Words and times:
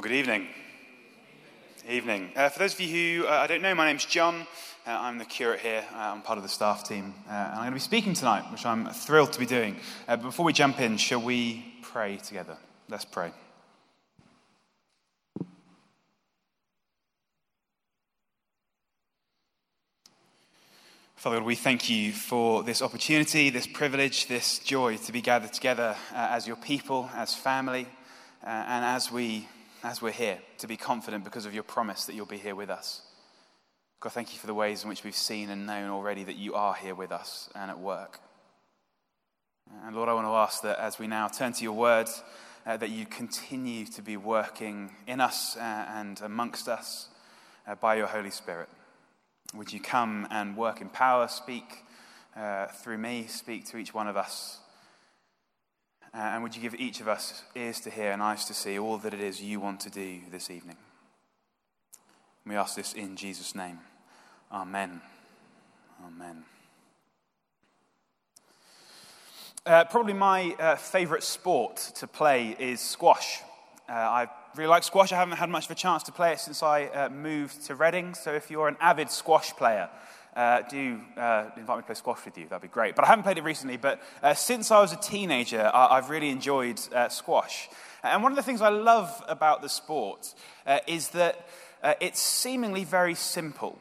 Well, 0.00 0.08
good 0.08 0.16
evening. 0.16 0.46
Evening. 1.86 2.30
Uh, 2.34 2.48
for 2.48 2.60
those 2.60 2.72
of 2.72 2.80
you 2.80 3.20
who 3.20 3.28
uh, 3.28 3.32
I 3.32 3.46
don't 3.46 3.60
know, 3.60 3.74
my 3.74 3.86
name's 3.86 4.06
John. 4.06 4.46
Uh, 4.86 4.96
I'm 4.98 5.18
the 5.18 5.26
curate 5.26 5.60
here. 5.60 5.84
Uh, 5.92 5.98
I'm 5.98 6.22
part 6.22 6.38
of 6.38 6.42
the 6.42 6.48
staff 6.48 6.88
team. 6.88 7.12
Uh, 7.28 7.32
and 7.32 7.52
I'm 7.52 7.56
going 7.56 7.72
to 7.72 7.74
be 7.74 7.80
speaking 7.80 8.14
tonight, 8.14 8.50
which 8.50 8.64
I'm 8.64 8.86
thrilled 8.86 9.34
to 9.34 9.38
be 9.38 9.44
doing. 9.44 9.76
Uh, 10.08 10.16
but 10.16 10.22
before 10.22 10.46
we 10.46 10.54
jump 10.54 10.80
in, 10.80 10.96
shall 10.96 11.20
we 11.20 11.74
pray 11.82 12.16
together? 12.16 12.56
Let's 12.88 13.04
pray. 13.04 13.30
Father 21.16 21.40
God, 21.40 21.44
we 21.44 21.56
thank 21.56 21.90
you 21.90 22.12
for 22.12 22.62
this 22.62 22.80
opportunity, 22.80 23.50
this 23.50 23.66
privilege, 23.66 24.28
this 24.28 24.60
joy 24.60 24.96
to 24.96 25.12
be 25.12 25.20
gathered 25.20 25.52
together 25.52 25.94
as 26.14 26.46
your 26.46 26.56
people, 26.56 27.10
as 27.14 27.34
family, 27.34 27.86
and 28.42 28.82
as 28.82 29.12
we 29.12 29.46
as 29.82 30.02
we're 30.02 30.12
here 30.12 30.38
to 30.58 30.66
be 30.66 30.76
confident 30.76 31.24
because 31.24 31.46
of 31.46 31.54
your 31.54 31.62
promise 31.62 32.04
that 32.04 32.14
you'll 32.14 32.26
be 32.26 32.36
here 32.36 32.54
with 32.54 32.70
us. 32.70 33.02
God, 34.00 34.12
thank 34.12 34.32
you 34.32 34.38
for 34.38 34.46
the 34.46 34.54
ways 34.54 34.82
in 34.82 34.88
which 34.88 35.04
we've 35.04 35.14
seen 35.14 35.50
and 35.50 35.66
known 35.66 35.90
already 35.90 36.24
that 36.24 36.36
you 36.36 36.54
are 36.54 36.74
here 36.74 36.94
with 36.94 37.12
us 37.12 37.48
and 37.54 37.70
at 37.70 37.78
work. 37.78 38.20
And 39.84 39.94
Lord, 39.94 40.08
I 40.08 40.14
want 40.14 40.26
to 40.26 40.32
ask 40.32 40.62
that 40.62 40.78
as 40.78 40.98
we 40.98 41.06
now 41.06 41.28
turn 41.28 41.52
to 41.54 41.62
your 41.62 41.72
word, 41.72 42.08
uh, 42.66 42.76
that 42.76 42.90
you 42.90 43.06
continue 43.06 43.86
to 43.86 44.02
be 44.02 44.16
working 44.16 44.90
in 45.06 45.20
us 45.20 45.56
uh, 45.56 45.60
and 45.60 46.20
amongst 46.20 46.68
us 46.68 47.08
uh, 47.66 47.74
by 47.74 47.94
your 47.94 48.06
Holy 48.06 48.30
Spirit. 48.30 48.68
Would 49.54 49.72
you 49.72 49.80
come 49.80 50.26
and 50.30 50.56
work 50.56 50.80
in 50.80 50.88
power, 50.88 51.28
speak 51.28 51.84
uh, 52.36 52.66
through 52.66 52.98
me, 52.98 53.26
speak 53.28 53.66
to 53.66 53.78
each 53.78 53.94
one 53.94 54.08
of 54.08 54.16
us 54.16 54.58
uh, 56.12 56.18
and 56.18 56.42
would 56.42 56.56
you 56.56 56.62
give 56.62 56.74
each 56.74 57.00
of 57.00 57.08
us 57.08 57.42
ears 57.54 57.80
to 57.80 57.90
hear 57.90 58.10
and 58.10 58.22
eyes 58.22 58.44
to 58.46 58.54
see 58.54 58.78
all 58.78 58.98
that 58.98 59.14
it 59.14 59.20
is 59.20 59.40
you 59.40 59.60
want 59.60 59.80
to 59.80 59.90
do 59.90 60.20
this 60.30 60.50
evening? 60.50 60.76
We 62.44 62.56
ask 62.56 62.74
this 62.74 62.94
in 62.94 63.16
Jesus' 63.16 63.54
name. 63.54 63.78
Amen. 64.50 65.00
Amen. 66.04 66.44
Uh, 69.64 69.84
probably 69.84 70.14
my 70.14 70.56
uh, 70.58 70.74
favourite 70.74 71.22
sport 71.22 71.76
to 71.94 72.06
play 72.06 72.56
is 72.58 72.80
squash. 72.80 73.40
Uh, 73.88 73.92
I 73.92 74.28
really 74.56 74.68
like 74.68 74.82
squash. 74.82 75.12
I 75.12 75.16
haven't 75.16 75.36
had 75.36 75.50
much 75.50 75.66
of 75.66 75.70
a 75.70 75.74
chance 75.76 76.02
to 76.04 76.12
play 76.12 76.32
it 76.32 76.40
since 76.40 76.62
I 76.62 76.86
uh, 76.86 77.08
moved 77.10 77.66
to 77.66 77.74
Reading. 77.74 78.14
So 78.14 78.32
if 78.32 78.50
you're 78.50 78.68
an 78.68 78.78
avid 78.80 79.10
squash 79.10 79.52
player, 79.52 79.88
uh, 80.40 80.62
do 80.62 80.98
uh, 81.18 81.50
invite 81.58 81.76
me 81.76 81.82
to 81.82 81.86
play 81.86 81.94
squash 81.94 82.24
with 82.24 82.38
you. 82.38 82.46
That'd 82.48 82.62
be 82.62 82.68
great. 82.68 82.96
But 82.96 83.04
I 83.04 83.08
haven't 83.08 83.24
played 83.24 83.36
it 83.36 83.44
recently. 83.44 83.76
But 83.76 84.00
uh, 84.22 84.32
since 84.32 84.70
I 84.70 84.80
was 84.80 84.90
a 84.90 84.96
teenager, 84.96 85.70
I- 85.74 85.96
have 85.96 86.08
really 86.08 86.30
enjoyed 86.30 86.80
uh, 86.94 87.10
squash. 87.10 87.68
And 88.02 88.22
one 88.22 88.32
of 88.32 88.36
the 88.36 88.42
things 88.42 88.62
I 88.62 88.70
love 88.70 89.22
about 89.28 89.60
the 89.60 89.68
sport 89.68 90.34
uh, 90.66 90.78
is 90.86 91.10
that 91.10 91.46
uh, 91.82 91.92
it's 92.00 92.20
seemingly 92.20 92.84
very 92.84 93.14
simple. 93.14 93.78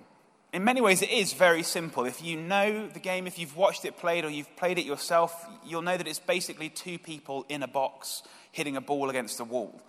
In 0.51 0.65
many 0.65 0.81
ways, 0.81 1.01
it 1.01 1.11
is 1.11 1.31
very 1.31 1.63
simple. 1.63 2.03
If 2.03 2.21
you 2.21 2.35
know 2.35 2.89
the 2.89 2.99
game, 2.99 3.25
if 3.25 3.39
you've 3.39 3.55
watched 3.55 3.85
it 3.85 3.95
played 3.95 4.25
or 4.25 4.29
you've 4.29 4.53
played 4.57 4.77
it 4.77 4.85
yourself, 4.85 5.31
you'll 5.65 5.81
know 5.81 5.95
that 5.95 6.07
it's 6.07 6.19
basically 6.19 6.67
two 6.67 6.99
people 6.99 7.45
in 7.47 7.63
a 7.63 7.67
box 7.69 8.21
hitting 8.51 8.75
a 8.75 8.81
ball 8.81 9.09
against 9.09 9.39
a 9.39 9.45
wall. 9.45 9.79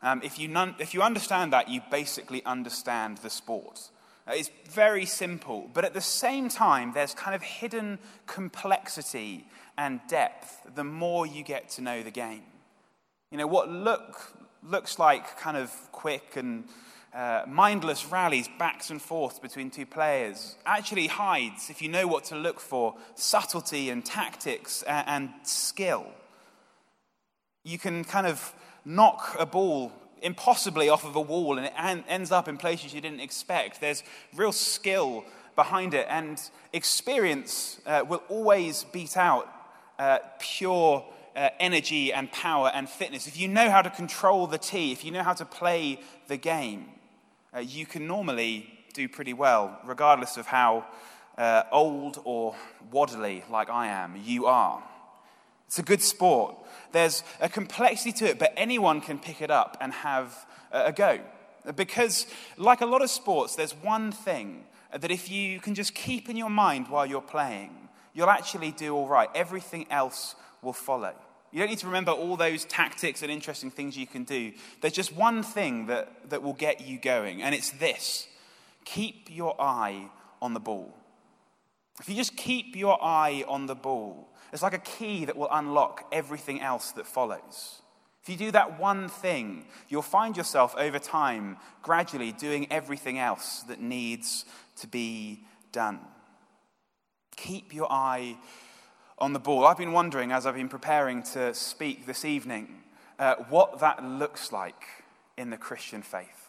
Um, 0.00 0.20
if, 0.22 0.38
you 0.38 0.46
non- 0.46 0.76
if 0.78 0.94
you 0.94 1.02
understand 1.02 1.52
that, 1.54 1.68
you 1.68 1.80
basically 1.90 2.44
understand 2.44 3.18
the 3.18 3.30
sport. 3.30 3.90
Uh, 4.30 4.34
it's 4.34 4.50
very 4.68 5.04
simple, 5.06 5.68
but 5.74 5.84
at 5.84 5.92
the 5.92 6.00
same 6.00 6.48
time, 6.48 6.92
there's 6.92 7.14
kind 7.14 7.34
of 7.34 7.42
hidden 7.42 7.98
complexity 8.26 9.44
and 9.76 10.00
depth 10.08 10.62
the 10.76 10.84
more 10.84 11.26
you 11.26 11.42
get 11.42 11.68
to 11.68 11.80
know 11.80 12.02
the 12.02 12.10
game. 12.12 12.42
You 13.32 13.38
know, 13.38 13.48
what 13.48 13.68
look, 13.68 14.36
looks 14.62 14.98
like 15.00 15.38
kind 15.38 15.56
of 15.56 15.72
quick 15.90 16.36
and 16.36 16.64
uh, 17.12 17.42
mindless 17.48 18.06
rallies 18.06 18.48
backs 18.56 18.90
and 18.90 19.02
forth 19.02 19.42
between 19.42 19.68
two 19.68 19.86
players 19.86 20.54
actually 20.64 21.08
hides, 21.08 21.68
if 21.68 21.82
you 21.82 21.88
know 21.88 22.06
what 22.06 22.24
to 22.24 22.36
look 22.36 22.60
for, 22.60 22.94
subtlety 23.16 23.90
and 23.90 24.04
tactics 24.04 24.82
and, 24.84 25.08
and 25.08 25.30
skill. 25.42 26.06
You 27.64 27.78
can 27.78 28.04
kind 28.04 28.28
of 28.28 28.54
knock 28.84 29.34
a 29.40 29.46
ball 29.46 29.92
impossibly 30.22 30.88
off 30.88 31.04
of 31.04 31.16
a 31.16 31.20
wall 31.20 31.58
and 31.58 31.66
it 31.66 31.72
ends 31.76 32.30
up 32.32 32.48
in 32.48 32.56
places 32.56 32.94
you 32.94 33.00
didn't 33.00 33.20
expect. 33.20 33.80
There's 33.80 34.02
real 34.34 34.52
skill 34.52 35.24
behind 35.56 35.94
it, 35.94 36.06
and 36.08 36.40
experience 36.72 37.80
uh, 37.84 38.04
will 38.08 38.22
always 38.28 38.84
beat 38.84 39.16
out 39.16 39.46
uh, 39.98 40.18
pure 40.38 41.04
uh, 41.36 41.50
energy 41.58 42.12
and 42.12 42.30
power 42.32 42.70
and 42.74 42.88
fitness. 42.88 43.26
If 43.26 43.38
you 43.38 43.48
know 43.48 43.68
how 43.70 43.82
to 43.82 43.90
control 43.90 44.46
the 44.46 44.58
tee, 44.58 44.92
if 44.92 45.04
you 45.04 45.10
know 45.10 45.22
how 45.22 45.34
to 45.34 45.44
play 45.44 46.00
the 46.28 46.36
game, 46.36 46.86
uh, 47.54 47.60
you 47.60 47.84
can 47.84 48.06
normally 48.06 48.70
do 48.94 49.08
pretty 49.08 49.32
well, 49.32 49.78
regardless 49.84 50.36
of 50.36 50.46
how 50.46 50.86
uh, 51.36 51.62
old 51.70 52.20
or 52.24 52.54
waddly, 52.90 53.44
like 53.50 53.70
I 53.70 53.88
am, 53.88 54.16
you 54.24 54.46
are. 54.46 54.82
It's 55.70 55.78
a 55.78 55.84
good 55.84 56.02
sport. 56.02 56.56
There's 56.90 57.22
a 57.40 57.48
complexity 57.48 58.10
to 58.14 58.28
it, 58.28 58.40
but 58.40 58.52
anyone 58.56 59.00
can 59.00 59.20
pick 59.20 59.40
it 59.40 59.52
up 59.52 59.76
and 59.80 59.92
have 59.92 60.34
a 60.72 60.90
go. 60.90 61.20
Because, 61.76 62.26
like 62.56 62.80
a 62.80 62.86
lot 62.86 63.02
of 63.02 63.08
sports, 63.08 63.54
there's 63.54 63.70
one 63.70 64.10
thing 64.10 64.64
that 64.90 65.12
if 65.12 65.30
you 65.30 65.60
can 65.60 65.76
just 65.76 65.94
keep 65.94 66.28
in 66.28 66.36
your 66.36 66.50
mind 66.50 66.88
while 66.88 67.06
you're 67.06 67.20
playing, 67.20 67.70
you'll 68.14 68.30
actually 68.30 68.72
do 68.72 68.96
all 68.96 69.06
right. 69.06 69.28
Everything 69.32 69.86
else 69.92 70.34
will 70.60 70.72
follow. 70.72 71.14
You 71.52 71.60
don't 71.60 71.68
need 71.68 71.78
to 71.78 71.86
remember 71.86 72.10
all 72.10 72.36
those 72.36 72.64
tactics 72.64 73.22
and 73.22 73.30
interesting 73.30 73.70
things 73.70 73.96
you 73.96 74.08
can 74.08 74.24
do. 74.24 74.52
There's 74.80 74.92
just 74.92 75.14
one 75.14 75.44
thing 75.44 75.86
that, 75.86 76.30
that 76.30 76.42
will 76.42 76.54
get 76.54 76.80
you 76.80 76.98
going, 76.98 77.42
and 77.42 77.54
it's 77.54 77.70
this 77.70 78.26
keep 78.84 79.28
your 79.30 79.54
eye 79.60 80.10
on 80.42 80.52
the 80.52 80.58
ball. 80.58 80.92
If 82.00 82.08
you 82.08 82.16
just 82.16 82.36
keep 82.36 82.74
your 82.74 82.98
eye 83.00 83.44
on 83.46 83.66
the 83.66 83.76
ball, 83.76 84.29
it's 84.52 84.62
like 84.62 84.74
a 84.74 84.78
key 84.78 85.24
that 85.26 85.36
will 85.36 85.48
unlock 85.50 86.06
everything 86.12 86.60
else 86.60 86.92
that 86.92 87.06
follows. 87.06 87.82
If 88.22 88.28
you 88.28 88.36
do 88.36 88.50
that 88.50 88.78
one 88.78 89.08
thing, 89.08 89.64
you'll 89.88 90.02
find 90.02 90.36
yourself 90.36 90.74
over 90.76 90.98
time 90.98 91.56
gradually 91.82 92.32
doing 92.32 92.70
everything 92.70 93.18
else 93.18 93.62
that 93.62 93.80
needs 93.80 94.44
to 94.76 94.86
be 94.86 95.44
done. 95.72 96.00
Keep 97.36 97.74
your 97.74 97.90
eye 97.90 98.36
on 99.18 99.32
the 99.32 99.38
ball. 99.38 99.66
I've 99.66 99.78
been 99.78 99.92
wondering 99.92 100.32
as 100.32 100.46
I've 100.46 100.54
been 100.54 100.68
preparing 100.68 101.22
to 101.34 101.54
speak 101.54 102.06
this 102.06 102.24
evening 102.24 102.82
uh, 103.18 103.36
what 103.48 103.80
that 103.80 104.04
looks 104.04 104.52
like 104.52 104.82
in 105.38 105.50
the 105.50 105.56
Christian 105.56 106.02
faith. 106.02 106.48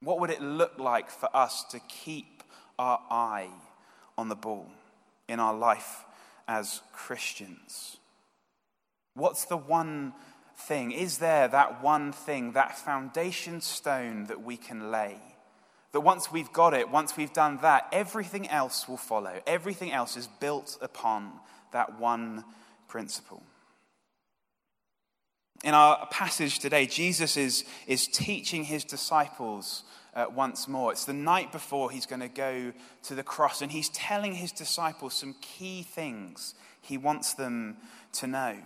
What 0.00 0.20
would 0.20 0.30
it 0.30 0.42
look 0.42 0.78
like 0.78 1.10
for 1.10 1.28
us 1.34 1.64
to 1.70 1.80
keep 1.80 2.42
our 2.78 3.00
eye 3.10 3.48
on 4.18 4.28
the 4.28 4.36
ball 4.36 4.66
in 5.28 5.40
our 5.40 5.54
life 5.54 6.04
as 6.48 6.80
Christians? 6.92 7.96
What's 9.14 9.46
the 9.46 9.56
one 9.56 10.12
thing? 10.56 10.92
Is 10.92 11.18
there 11.18 11.48
that 11.48 11.82
one 11.82 12.12
thing, 12.12 12.52
that 12.52 12.78
foundation 12.78 13.60
stone 13.60 14.24
that 14.24 14.42
we 14.42 14.56
can 14.56 14.90
lay? 14.90 15.16
That 15.92 16.00
once 16.00 16.30
we've 16.30 16.52
got 16.52 16.74
it, 16.74 16.90
once 16.90 17.16
we've 17.16 17.32
done 17.32 17.58
that, 17.62 17.88
everything 17.92 18.48
else 18.48 18.88
will 18.88 18.96
follow. 18.96 19.40
Everything 19.46 19.92
else 19.92 20.16
is 20.16 20.26
built 20.26 20.76
upon 20.82 21.32
that 21.72 21.98
one 21.98 22.44
principle. 22.88 23.42
In 25.64 25.74
our 25.74 26.06
passage 26.06 26.58
today, 26.58 26.86
Jesus 26.86 27.36
is, 27.36 27.64
is 27.86 28.06
teaching 28.06 28.64
his 28.64 28.84
disciples 28.84 29.84
uh, 30.14 30.26
once 30.34 30.68
more. 30.68 30.92
It's 30.92 31.04
the 31.04 31.12
night 31.12 31.50
before 31.50 31.90
he's 31.90 32.06
going 32.06 32.20
to 32.20 32.28
go 32.28 32.72
to 33.04 33.14
the 33.14 33.22
cross, 33.22 33.62
and 33.62 33.72
he's 33.72 33.88
telling 33.90 34.34
his 34.34 34.52
disciples 34.52 35.14
some 35.14 35.34
key 35.40 35.82
things 35.82 36.54
he 36.82 36.98
wants 36.98 37.34
them 37.34 37.76
to 38.14 38.26
know. 38.26 38.56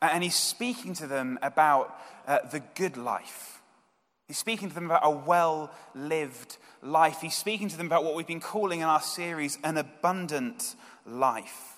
And 0.00 0.22
he's 0.22 0.34
speaking 0.34 0.94
to 0.94 1.06
them 1.06 1.38
about 1.42 1.96
uh, 2.26 2.38
the 2.50 2.60
good 2.74 2.96
life. 2.96 3.60
He's 4.26 4.38
speaking 4.38 4.68
to 4.68 4.74
them 4.74 4.86
about 4.86 5.04
a 5.04 5.10
well 5.10 5.70
lived 5.94 6.56
life. 6.82 7.20
He's 7.20 7.36
speaking 7.36 7.68
to 7.68 7.76
them 7.76 7.86
about 7.86 8.04
what 8.04 8.14
we've 8.14 8.26
been 8.26 8.40
calling 8.40 8.80
in 8.80 8.86
our 8.86 9.02
series 9.02 9.58
an 9.62 9.76
abundant 9.76 10.74
life. 11.06 11.76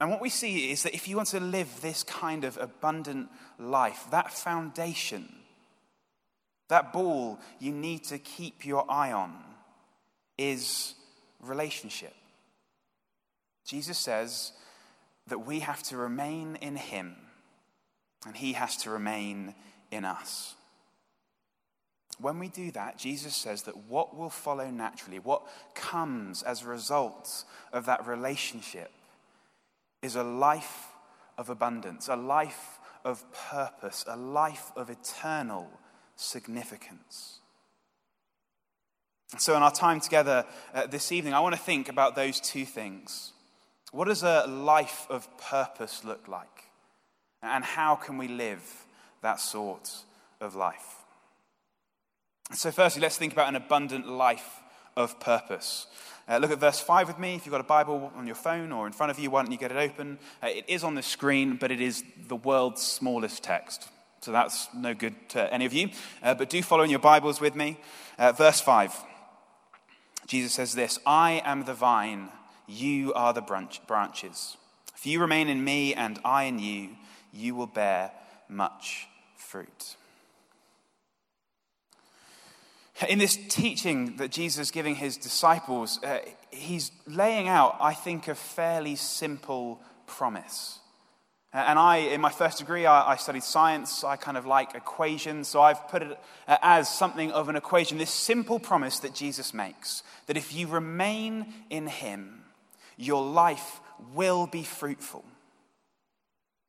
And 0.00 0.10
what 0.10 0.20
we 0.20 0.28
see 0.28 0.70
is 0.70 0.82
that 0.82 0.94
if 0.94 1.08
you 1.08 1.16
want 1.16 1.28
to 1.28 1.40
live 1.40 1.80
this 1.80 2.02
kind 2.02 2.44
of 2.44 2.58
abundant 2.58 3.28
life, 3.58 4.06
that 4.10 4.32
foundation 4.32 5.28
that 6.68 6.92
ball 6.92 7.38
you 7.58 7.72
need 7.72 8.04
to 8.04 8.18
keep 8.18 8.66
your 8.66 8.90
eye 8.90 9.12
on 9.12 9.34
is 10.38 10.94
relationship. 11.40 12.14
Jesus 13.64 13.98
says 13.98 14.52
that 15.28 15.46
we 15.46 15.60
have 15.60 15.82
to 15.84 15.96
remain 15.96 16.56
in 16.56 16.76
him 16.76 17.16
and 18.26 18.36
he 18.36 18.52
has 18.54 18.76
to 18.78 18.90
remain 18.90 19.54
in 19.90 20.04
us. 20.04 20.54
When 22.18 22.38
we 22.38 22.48
do 22.48 22.70
that, 22.72 22.96
Jesus 22.96 23.34
says 23.34 23.62
that 23.64 23.76
what 23.76 24.16
will 24.16 24.30
follow 24.30 24.70
naturally, 24.70 25.18
what 25.18 25.42
comes 25.74 26.42
as 26.42 26.62
a 26.62 26.68
result 26.68 27.44
of 27.72 27.86
that 27.86 28.06
relationship, 28.06 28.90
is 30.06 30.16
a 30.16 30.22
life 30.22 30.88
of 31.36 31.50
abundance, 31.50 32.08
a 32.08 32.16
life 32.16 32.78
of 33.04 33.24
purpose, 33.32 34.04
a 34.08 34.16
life 34.16 34.72
of 34.74 34.88
eternal 34.88 35.68
significance. 36.16 37.40
So, 39.38 39.56
in 39.56 39.62
our 39.62 39.72
time 39.72 40.00
together 40.00 40.46
uh, 40.72 40.86
this 40.86 41.12
evening, 41.12 41.34
I 41.34 41.40
want 41.40 41.54
to 41.54 41.60
think 41.60 41.88
about 41.88 42.14
those 42.14 42.40
two 42.40 42.64
things. 42.64 43.32
What 43.92 44.06
does 44.06 44.22
a 44.22 44.46
life 44.46 45.06
of 45.10 45.28
purpose 45.38 46.04
look 46.04 46.28
like? 46.28 46.64
And 47.42 47.64
how 47.64 47.96
can 47.96 48.18
we 48.18 48.28
live 48.28 48.62
that 49.22 49.40
sort 49.40 49.90
of 50.40 50.54
life? 50.54 51.04
So, 52.52 52.70
firstly, 52.70 53.02
let's 53.02 53.18
think 53.18 53.32
about 53.32 53.48
an 53.48 53.56
abundant 53.56 54.08
life 54.08 54.60
of 54.96 55.20
purpose. 55.20 55.86
Uh, 56.28 56.38
look 56.38 56.50
at 56.50 56.58
verse 56.58 56.80
5 56.80 57.06
with 57.06 57.18
me. 57.18 57.36
If 57.36 57.46
you've 57.46 57.52
got 57.52 57.60
a 57.60 57.64
Bible 57.64 58.12
on 58.16 58.26
your 58.26 58.34
phone 58.34 58.72
or 58.72 58.86
in 58.86 58.92
front 58.92 59.10
of 59.10 59.18
you, 59.18 59.30
why 59.30 59.42
don't 59.42 59.52
you 59.52 59.58
get 59.58 59.70
it 59.70 59.76
open? 59.76 60.18
Uh, 60.42 60.48
it 60.48 60.64
is 60.66 60.82
on 60.82 60.94
the 60.94 61.02
screen, 61.02 61.56
but 61.56 61.70
it 61.70 61.80
is 61.80 62.02
the 62.26 62.36
world's 62.36 62.82
smallest 62.82 63.44
text. 63.44 63.88
So 64.22 64.32
that's 64.32 64.68
no 64.74 64.92
good 64.92 65.14
to 65.30 65.52
any 65.54 65.66
of 65.66 65.72
you. 65.72 65.90
Uh, 66.22 66.34
but 66.34 66.50
do 66.50 66.60
follow 66.62 66.82
in 66.82 66.90
your 66.90 66.98
Bibles 66.98 67.40
with 67.40 67.54
me. 67.54 67.78
Uh, 68.18 68.32
verse 68.32 68.60
5. 68.60 68.92
Jesus 70.26 70.52
says 70.52 70.74
this 70.74 70.98
I 71.06 71.42
am 71.44 71.64
the 71.64 71.74
vine, 71.74 72.30
you 72.66 73.12
are 73.14 73.32
the 73.32 73.42
branch, 73.42 73.86
branches. 73.86 74.56
If 74.96 75.06
you 75.06 75.20
remain 75.20 75.48
in 75.48 75.62
me 75.62 75.94
and 75.94 76.18
I 76.24 76.44
in 76.44 76.58
you, 76.58 76.90
you 77.32 77.54
will 77.54 77.66
bear 77.66 78.10
much 78.48 79.06
fruit. 79.36 79.96
In 83.08 83.18
this 83.18 83.36
teaching 83.36 84.16
that 84.16 84.30
Jesus 84.30 84.58
is 84.58 84.70
giving 84.70 84.94
his 84.94 85.18
disciples, 85.18 86.02
uh, 86.02 86.20
he's 86.50 86.92
laying 87.06 87.46
out, 87.46 87.76
I 87.78 87.92
think, 87.92 88.26
a 88.26 88.34
fairly 88.34 88.96
simple 88.96 89.80
promise. 90.06 90.78
Uh, 91.52 91.58
and 91.58 91.78
I, 91.78 91.96
in 91.96 92.22
my 92.22 92.30
first 92.30 92.58
degree, 92.58 92.86
I, 92.86 93.12
I, 93.12 93.16
studied 93.16 93.42
science. 93.42 94.02
I 94.02 94.16
kind 94.16 94.38
of 94.38 94.46
like 94.46 94.74
equations. 94.74 95.48
So 95.48 95.60
I've 95.60 95.88
put 95.88 96.02
it 96.02 96.18
uh, 96.48 96.56
as 96.62 96.88
something 96.88 97.32
of 97.32 97.50
an 97.50 97.56
equation 97.56 97.98
this 97.98 98.10
simple 98.10 98.58
promise 98.58 99.00
that 99.00 99.14
Jesus 99.14 99.52
makes 99.52 100.02
that 100.26 100.36
if 100.38 100.54
you 100.54 100.66
remain 100.66 101.52
in 101.68 101.86
him, 101.86 102.44
your 102.96 103.22
life 103.22 103.80
will 104.14 104.46
be 104.46 104.62
fruitful. 104.62 105.24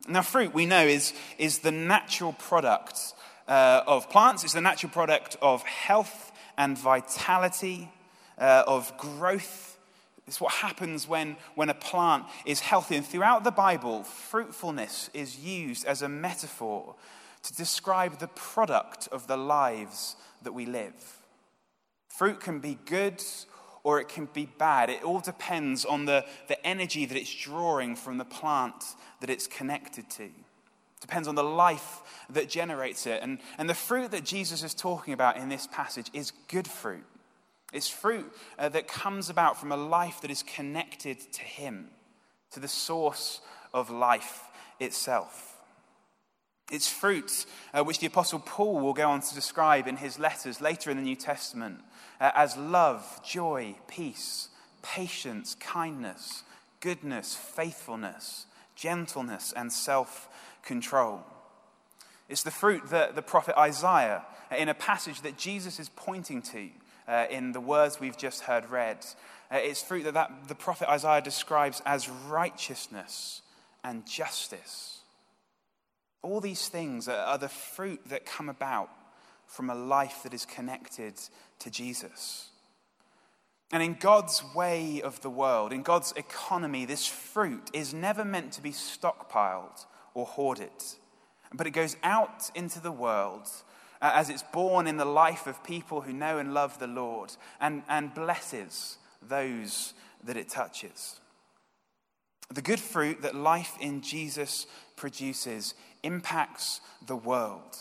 Now, 0.07 0.21
fruit, 0.21 0.53
we 0.53 0.65
know, 0.65 0.85
is, 0.85 1.13
is 1.37 1.59
the 1.59 1.71
natural 1.71 2.33
product 2.33 3.13
uh, 3.47 3.83
of 3.87 4.09
plants, 4.09 4.43
it's 4.43 4.53
the 4.53 4.61
natural 4.61 4.91
product 4.91 5.37
of 5.41 5.63
health 5.63 6.31
and 6.57 6.77
vitality, 6.77 7.89
uh, 8.37 8.63
of 8.67 8.95
growth. 8.97 9.77
It's 10.27 10.41
what 10.41 10.53
happens 10.53 11.07
when, 11.07 11.37
when 11.55 11.69
a 11.69 11.73
plant 11.73 12.25
is 12.45 12.59
healthy. 12.59 12.97
And 12.97 13.05
throughout 13.05 13.43
the 13.43 13.51
Bible, 13.51 14.03
fruitfulness 14.03 15.09
is 15.13 15.39
used 15.39 15.85
as 15.85 16.01
a 16.01 16.09
metaphor 16.09 16.95
to 17.43 17.55
describe 17.55 18.19
the 18.19 18.27
product 18.27 19.07
of 19.11 19.27
the 19.27 19.37
lives 19.37 20.17
that 20.43 20.51
we 20.51 20.65
live. 20.65 21.17
Fruit 22.09 22.39
can 22.39 22.59
be 22.59 22.77
good 22.85 23.23
or 23.83 24.01
it 24.01 24.09
can 24.09 24.27
be 24.33 24.47
bad. 24.57 24.89
It 24.89 25.03
all 25.03 25.21
depends 25.21 25.85
on 25.85 26.05
the, 26.05 26.25
the 26.49 26.65
energy 26.67 27.05
that 27.05 27.17
it's 27.17 27.33
drawing 27.33 27.95
from 27.95 28.17
the 28.17 28.25
plant 28.25 28.83
that 29.21 29.29
it's 29.29 29.47
connected 29.47 30.09
to. 30.09 30.29
Depends 31.01 31.27
on 31.27 31.35
the 31.35 31.43
life 31.43 32.25
that 32.29 32.49
generates 32.49 33.05
it. 33.05 33.21
And, 33.21 33.39
and 33.57 33.69
the 33.69 33.75
fruit 33.75 34.11
that 34.11 34.23
Jesus 34.23 34.63
is 34.63 34.73
talking 34.73 35.13
about 35.13 35.37
in 35.37 35.49
this 35.49 35.67
passage 35.67 36.09
is 36.13 36.31
good 36.47 36.67
fruit. 36.67 37.05
It's 37.73 37.89
fruit 37.89 38.31
uh, 38.57 38.69
that 38.69 38.87
comes 38.87 39.29
about 39.29 39.59
from 39.59 39.71
a 39.71 39.77
life 39.77 40.21
that 40.21 40.31
is 40.31 40.43
connected 40.43 41.19
to 41.33 41.41
Him, 41.41 41.89
to 42.51 42.59
the 42.59 42.67
source 42.67 43.41
of 43.73 43.89
life 43.89 44.43
itself. 44.79 45.57
It's 46.71 46.89
fruit 46.89 47.45
uh, 47.73 47.83
which 47.83 47.99
the 47.99 48.07
Apostle 48.07 48.39
Paul 48.39 48.79
will 48.79 48.93
go 48.93 49.09
on 49.09 49.21
to 49.21 49.35
describe 49.35 49.87
in 49.87 49.97
his 49.97 50.19
letters 50.19 50.59
later 50.59 50.91
in 50.91 50.97
the 50.97 51.03
New 51.03 51.15
Testament 51.15 51.79
uh, 52.19 52.31
as 52.35 52.57
love, 52.57 53.21
joy, 53.23 53.75
peace, 53.87 54.49
patience, 54.81 55.55
kindness, 55.55 56.43
goodness, 56.81 57.35
faithfulness, 57.35 58.47
gentleness, 58.75 59.53
and 59.55 59.71
self 59.71 60.27
control. 60.67 61.23
It's 62.29 62.43
the 62.43 62.51
fruit 62.51 62.89
that 62.89 63.15
the 63.15 63.21
prophet 63.21 63.57
Isaiah, 63.57 64.25
in 64.55 64.69
a 64.69 64.73
passage 64.73 65.21
that 65.21 65.37
Jesus 65.37 65.79
is 65.79 65.89
pointing 65.95 66.41
to 66.43 66.69
uh, 67.07 67.25
in 67.29 67.53
the 67.53 67.61
words 67.61 67.99
we've 67.99 68.17
just 68.17 68.41
heard 68.41 68.69
read, 68.69 69.05
uh, 69.49 69.57
it's 69.57 69.81
fruit 69.81 70.03
that, 70.03 70.13
that 70.13 70.47
the 70.47 70.55
prophet 70.55 70.89
Isaiah 70.89 71.21
describes 71.21 71.81
as 71.85 72.09
righteousness 72.09 73.41
and 73.83 74.05
justice. 74.05 74.99
All 76.21 76.41
these 76.41 76.67
things 76.67 77.07
are, 77.07 77.25
are 77.25 77.37
the 77.37 77.47
fruit 77.47 78.01
that 78.09 78.25
come 78.25 78.49
about 78.49 78.89
from 79.45 79.69
a 79.69 79.75
life 79.75 80.23
that 80.23 80.33
is 80.33 80.45
connected 80.45 81.13
to 81.59 81.71
Jesus. 81.71 82.49
And 83.71 83.81
in 83.81 83.95
God's 83.95 84.43
way 84.53 85.01
of 85.01 85.21
the 85.21 85.29
world, 85.29 85.71
in 85.71 85.83
God's 85.83 86.13
economy, 86.17 86.85
this 86.85 87.07
fruit 87.07 87.69
is 87.71 87.93
never 87.93 88.25
meant 88.25 88.51
to 88.53 88.61
be 88.61 88.71
stockpiled 88.71 89.85
or 90.17 90.25
hoard 90.25 90.59
it. 90.59 90.95
but 91.53 91.67
it 91.67 91.71
goes 91.71 91.95
out 92.03 92.49
into 92.55 92.81
the 92.81 92.91
world 92.91 93.47
uh, 94.01 94.11
as 94.15 94.29
it's 94.29 94.43
borne 94.51 94.87
in 94.87 94.97
the 94.97 95.05
life 95.05 95.45
of 95.45 95.63
people 95.63 96.01
who 96.01 96.11
know 96.11 96.39
and 96.39 96.55
love 96.55 96.79
the 96.79 96.87
Lord 96.87 97.31
and, 97.61 97.83
and 97.87 98.13
blesses 98.13 98.97
those 99.21 99.93
that 100.23 100.35
it 100.35 100.49
touches. 100.49 101.19
The 102.51 102.63
good 102.63 102.79
fruit 102.79 103.21
that 103.21 103.35
life 103.35 103.75
in 103.79 104.01
Jesus 104.01 104.65
produces 104.95 105.75
impacts 106.01 106.81
the 107.05 107.15
world. 107.15 107.77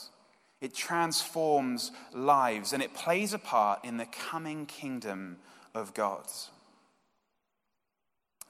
It 0.61 0.75
transforms 0.75 1.91
lives 2.13 2.75
and 2.75 2.83
it 2.83 2.93
plays 2.93 3.33
a 3.33 3.39
part 3.39 3.83
in 3.83 3.97
the 3.97 4.07
coming 4.07 4.67
kingdom 4.67 5.39
of 5.75 5.95
God. 5.95 6.27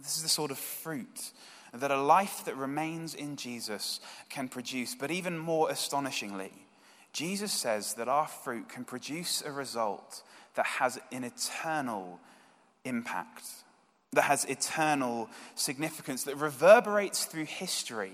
This 0.00 0.16
is 0.16 0.24
the 0.24 0.28
sort 0.28 0.50
of 0.50 0.58
fruit 0.58 1.32
that 1.72 1.90
a 1.90 2.00
life 2.00 2.44
that 2.44 2.56
remains 2.56 3.14
in 3.14 3.36
Jesus 3.36 4.00
can 4.28 4.48
produce. 4.48 4.94
But 4.94 5.10
even 5.10 5.38
more 5.38 5.70
astonishingly, 5.70 6.52
Jesus 7.12 7.52
says 7.52 7.94
that 7.94 8.08
our 8.08 8.26
fruit 8.26 8.68
can 8.68 8.84
produce 8.84 9.42
a 9.42 9.50
result 9.50 10.22
that 10.54 10.66
has 10.66 10.98
an 11.12 11.24
eternal 11.24 12.20
impact, 12.84 13.44
that 14.12 14.22
has 14.22 14.44
eternal 14.44 15.28
significance, 15.54 16.24
that 16.24 16.36
reverberates 16.36 17.24
through 17.24 17.44
history 17.44 18.12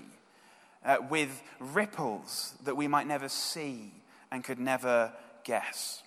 uh, 0.85 0.97
with 1.09 1.41
ripples 1.59 2.53
that 2.63 2.75
we 2.75 2.87
might 2.87 3.07
never 3.07 3.29
see 3.29 3.93
and 4.31 4.43
could 4.43 4.59
never 4.59 5.13
guess. 5.43 6.03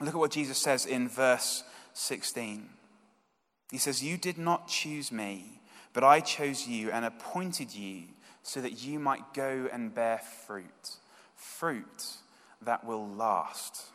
Look 0.00 0.14
at 0.14 0.20
what 0.20 0.30
Jesus 0.30 0.58
says 0.58 0.86
in 0.86 1.08
verse 1.08 1.64
16. 1.94 2.68
He 3.70 3.78
says, 3.78 4.02
You 4.02 4.16
did 4.16 4.38
not 4.38 4.68
choose 4.68 5.12
me, 5.12 5.59
but 5.92 6.04
I 6.04 6.20
chose 6.20 6.66
you 6.66 6.90
and 6.90 7.04
appointed 7.04 7.74
you 7.74 8.04
so 8.42 8.60
that 8.60 8.82
you 8.82 8.98
might 8.98 9.34
go 9.34 9.68
and 9.72 9.94
bear 9.94 10.18
fruit, 10.46 10.96
fruit 11.36 12.06
that 12.62 12.84
will 12.84 13.08
last. 13.08 13.86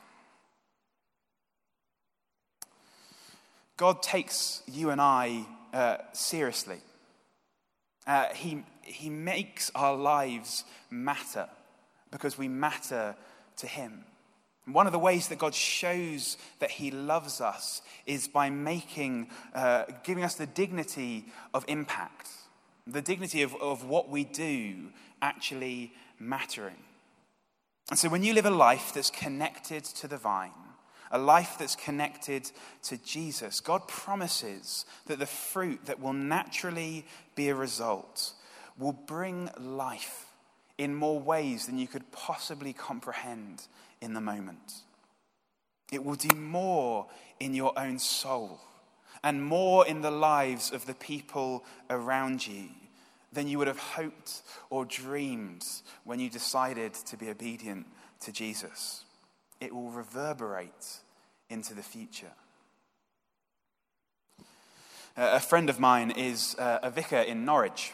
God 3.77 4.01
takes 4.01 4.61
you 4.67 4.89
and 4.89 5.01
I 5.01 5.45
uh, 5.73 5.97
seriously. 6.13 6.79
Uh, 8.07 8.27
he, 8.33 8.63
he 8.83 9.09
makes 9.09 9.71
our 9.75 9.95
lives 9.95 10.63
matter 10.89 11.49
because 12.11 12.37
we 12.37 12.47
matter 12.47 13.15
to 13.57 13.67
Him. 13.67 14.05
One 14.65 14.87
of 14.87 14.93
the 14.93 14.99
ways 14.99 15.27
that 15.27 15.37
God 15.37 15.53
shows 15.53 16.37
that 16.59 16.71
He 16.71 16.89
loves 16.89 17.39
us 17.39 17.81
is 18.05 18.27
by 18.27 18.49
making, 18.49 19.29
uh, 19.53 19.85
giving 20.03 20.23
us 20.23 20.35
the 20.35 20.47
dignity 20.47 21.25
of 21.53 21.65
impact, 21.67 22.29
the 22.87 23.01
dignity 23.01 23.43
of, 23.43 23.55
of 23.61 23.85
what 23.85 24.09
we 24.09 24.23
do 24.23 24.89
actually 25.21 25.93
mattering. 26.19 26.77
And 27.89 27.99
so 27.99 28.09
when 28.09 28.23
you 28.23 28.33
live 28.33 28.47
a 28.47 28.51
life 28.51 28.91
that's 28.93 29.11
connected 29.11 29.83
to 29.85 30.07
the 30.07 30.17
vine, 30.17 30.51
a 31.11 31.19
life 31.19 31.57
that's 31.59 31.75
connected 31.75 32.49
to 32.83 32.97
Jesus, 32.97 33.59
God 33.59 33.87
promises 33.87 34.85
that 35.05 35.19
the 35.19 35.27
fruit 35.27 35.85
that 35.85 35.99
will 35.99 36.13
naturally 36.13 37.05
be 37.35 37.49
a 37.49 37.55
result 37.55 38.33
will 38.79 38.93
bring 38.93 39.49
life 39.59 40.25
in 40.77 40.95
more 40.95 41.19
ways 41.19 41.67
than 41.67 41.77
you 41.77 41.87
could 41.87 42.11
possibly 42.11 42.73
comprehend 42.73 43.67
in 44.05 44.13
the 44.13 44.21
moment. 44.21 44.83
It 45.91 46.05
will 46.05 46.15
do 46.15 46.35
more 46.35 47.07
in 47.39 47.53
your 47.53 47.77
own 47.77 47.99
soul 47.99 48.61
and 49.23 49.43
more 49.43 49.85
in 49.85 50.01
the 50.01 50.11
lives 50.11 50.71
of 50.71 50.85
the 50.85 50.93
people 50.93 51.65
around 51.89 52.45
you 52.47 52.69
than 53.33 53.47
you 53.47 53.57
would 53.57 53.67
have 53.67 53.79
hoped 53.79 54.43
or 54.69 54.85
dreamed 54.85 55.65
when 56.03 56.19
you 56.19 56.29
decided 56.29 56.93
to 56.93 57.17
be 57.17 57.29
obedient 57.29 57.87
to 58.21 58.31
Jesus. 58.31 59.03
It 59.59 59.73
will 59.73 59.89
reverberate 59.89 60.99
into 61.49 61.73
the 61.73 61.83
future. 61.83 62.31
A 65.17 65.39
friend 65.39 65.69
of 65.69 65.79
mine 65.79 66.11
is 66.11 66.55
uh, 66.59 66.79
a 66.83 66.91
vicar 66.91 67.17
in 67.19 67.45
Norwich, 67.45 67.93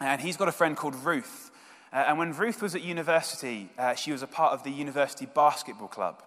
and 0.00 0.20
he's 0.20 0.36
got 0.36 0.48
a 0.48 0.52
friend 0.52 0.76
called 0.76 0.94
Ruth 0.94 1.50
Uh, 1.92 2.04
and 2.08 2.18
when 2.18 2.32
Ruth 2.32 2.62
was 2.62 2.74
at 2.74 2.82
university, 2.82 3.70
uh, 3.78 3.94
she 3.94 4.12
was 4.12 4.22
a 4.22 4.26
part 4.26 4.52
of 4.52 4.62
the 4.62 4.70
university 4.70 5.26
basketball 5.26 5.88
club. 5.88 6.22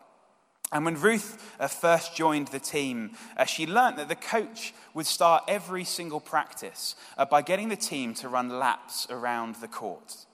And 0.72 0.86
when 0.86 0.96
Ruth 0.96 1.56
uh, 1.60 1.68
first 1.68 2.16
joined 2.16 2.50
the 2.50 2.60
team, 2.60 3.12
uh, 3.38 3.46
she 3.46 3.66
learnt 3.66 3.98
that 3.98 4.08
the 4.08 4.16
coach 4.16 4.74
would 4.94 5.08
start 5.08 5.44
every 5.48 5.84
single 5.84 6.20
practice 6.20 6.96
uh, 7.18 7.26
by 7.26 7.42
getting 7.42 7.70
the 7.70 7.76
team 7.76 8.14
to 8.16 8.30
run 8.30 8.50
laps 8.50 9.08
around 9.10 9.56
the 9.56 9.68
court. 9.68 10.26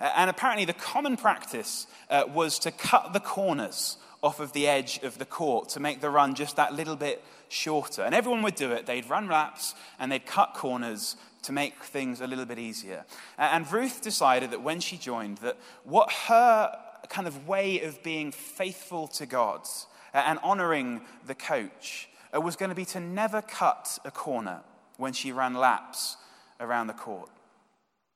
Uh, 0.00 0.12
and 0.16 0.30
apparently, 0.30 0.64
the 0.64 0.72
common 0.72 1.16
practice 1.16 1.86
was 2.28 2.58
to 2.60 2.70
cut 2.70 3.12
the 3.12 3.20
corners 3.20 3.96
off 4.22 4.40
of 4.40 4.52
the 4.52 4.66
edge 4.66 4.98
of 5.02 5.18
the 5.18 5.24
court 5.24 5.68
to 5.70 5.80
make 5.80 6.00
the 6.00 6.10
run 6.10 6.34
just 6.34 6.56
that 6.56 6.74
little 6.74 6.96
bit 6.96 7.22
shorter. 7.48 8.02
And 8.02 8.14
everyone 8.14 8.42
would 8.42 8.54
do 8.54 8.72
it. 8.72 8.86
They'd 8.86 9.08
run 9.08 9.28
laps 9.28 9.74
and 9.98 10.10
they'd 10.10 10.26
cut 10.26 10.54
corners 10.54 11.16
to 11.46 11.52
make 11.52 11.82
things 11.82 12.20
a 12.20 12.26
little 12.26 12.44
bit 12.44 12.58
easier. 12.58 13.04
And 13.38 13.70
Ruth 13.70 14.02
decided 14.02 14.50
that 14.50 14.62
when 14.62 14.80
she 14.80 14.96
joined, 14.96 15.38
that 15.38 15.56
what 15.84 16.12
her 16.12 16.76
kind 17.08 17.26
of 17.26 17.46
way 17.46 17.80
of 17.82 18.02
being 18.02 18.32
faithful 18.32 19.06
to 19.08 19.26
God 19.26 19.66
and 20.12 20.38
honoring 20.42 21.02
the 21.26 21.34
coach 21.34 22.08
uh, 22.34 22.40
was 22.40 22.56
going 22.56 22.70
to 22.70 22.74
be 22.74 22.84
to 22.86 23.00
never 23.00 23.42
cut 23.42 23.98
a 24.04 24.10
corner 24.10 24.60
when 24.96 25.12
she 25.12 25.32
ran 25.32 25.54
laps 25.54 26.16
around 26.60 26.86
the 26.86 26.92
court. 26.92 27.30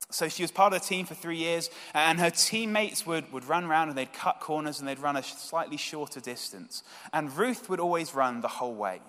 So 0.09 0.27
she 0.27 0.43
was 0.43 0.51
part 0.51 0.73
of 0.73 0.81
the 0.81 0.85
team 0.85 1.05
for 1.05 1.13
three 1.13 1.37
years, 1.37 1.69
and 1.93 2.19
her 2.19 2.29
teammates 2.29 3.05
would, 3.05 3.31
would 3.31 3.45
run 3.45 3.63
around 3.63 3.89
and 3.89 3.97
they'd 3.97 4.11
cut 4.11 4.41
corners 4.41 4.79
and 4.79 4.87
they'd 4.87 4.99
run 4.99 5.15
a 5.15 5.23
slightly 5.23 5.77
shorter 5.77 6.19
distance. 6.19 6.83
And 7.13 7.35
Ruth 7.37 7.69
would 7.69 7.79
always 7.79 8.13
run 8.13 8.41
the 8.41 8.49
whole 8.49 8.75
way. 8.75 8.99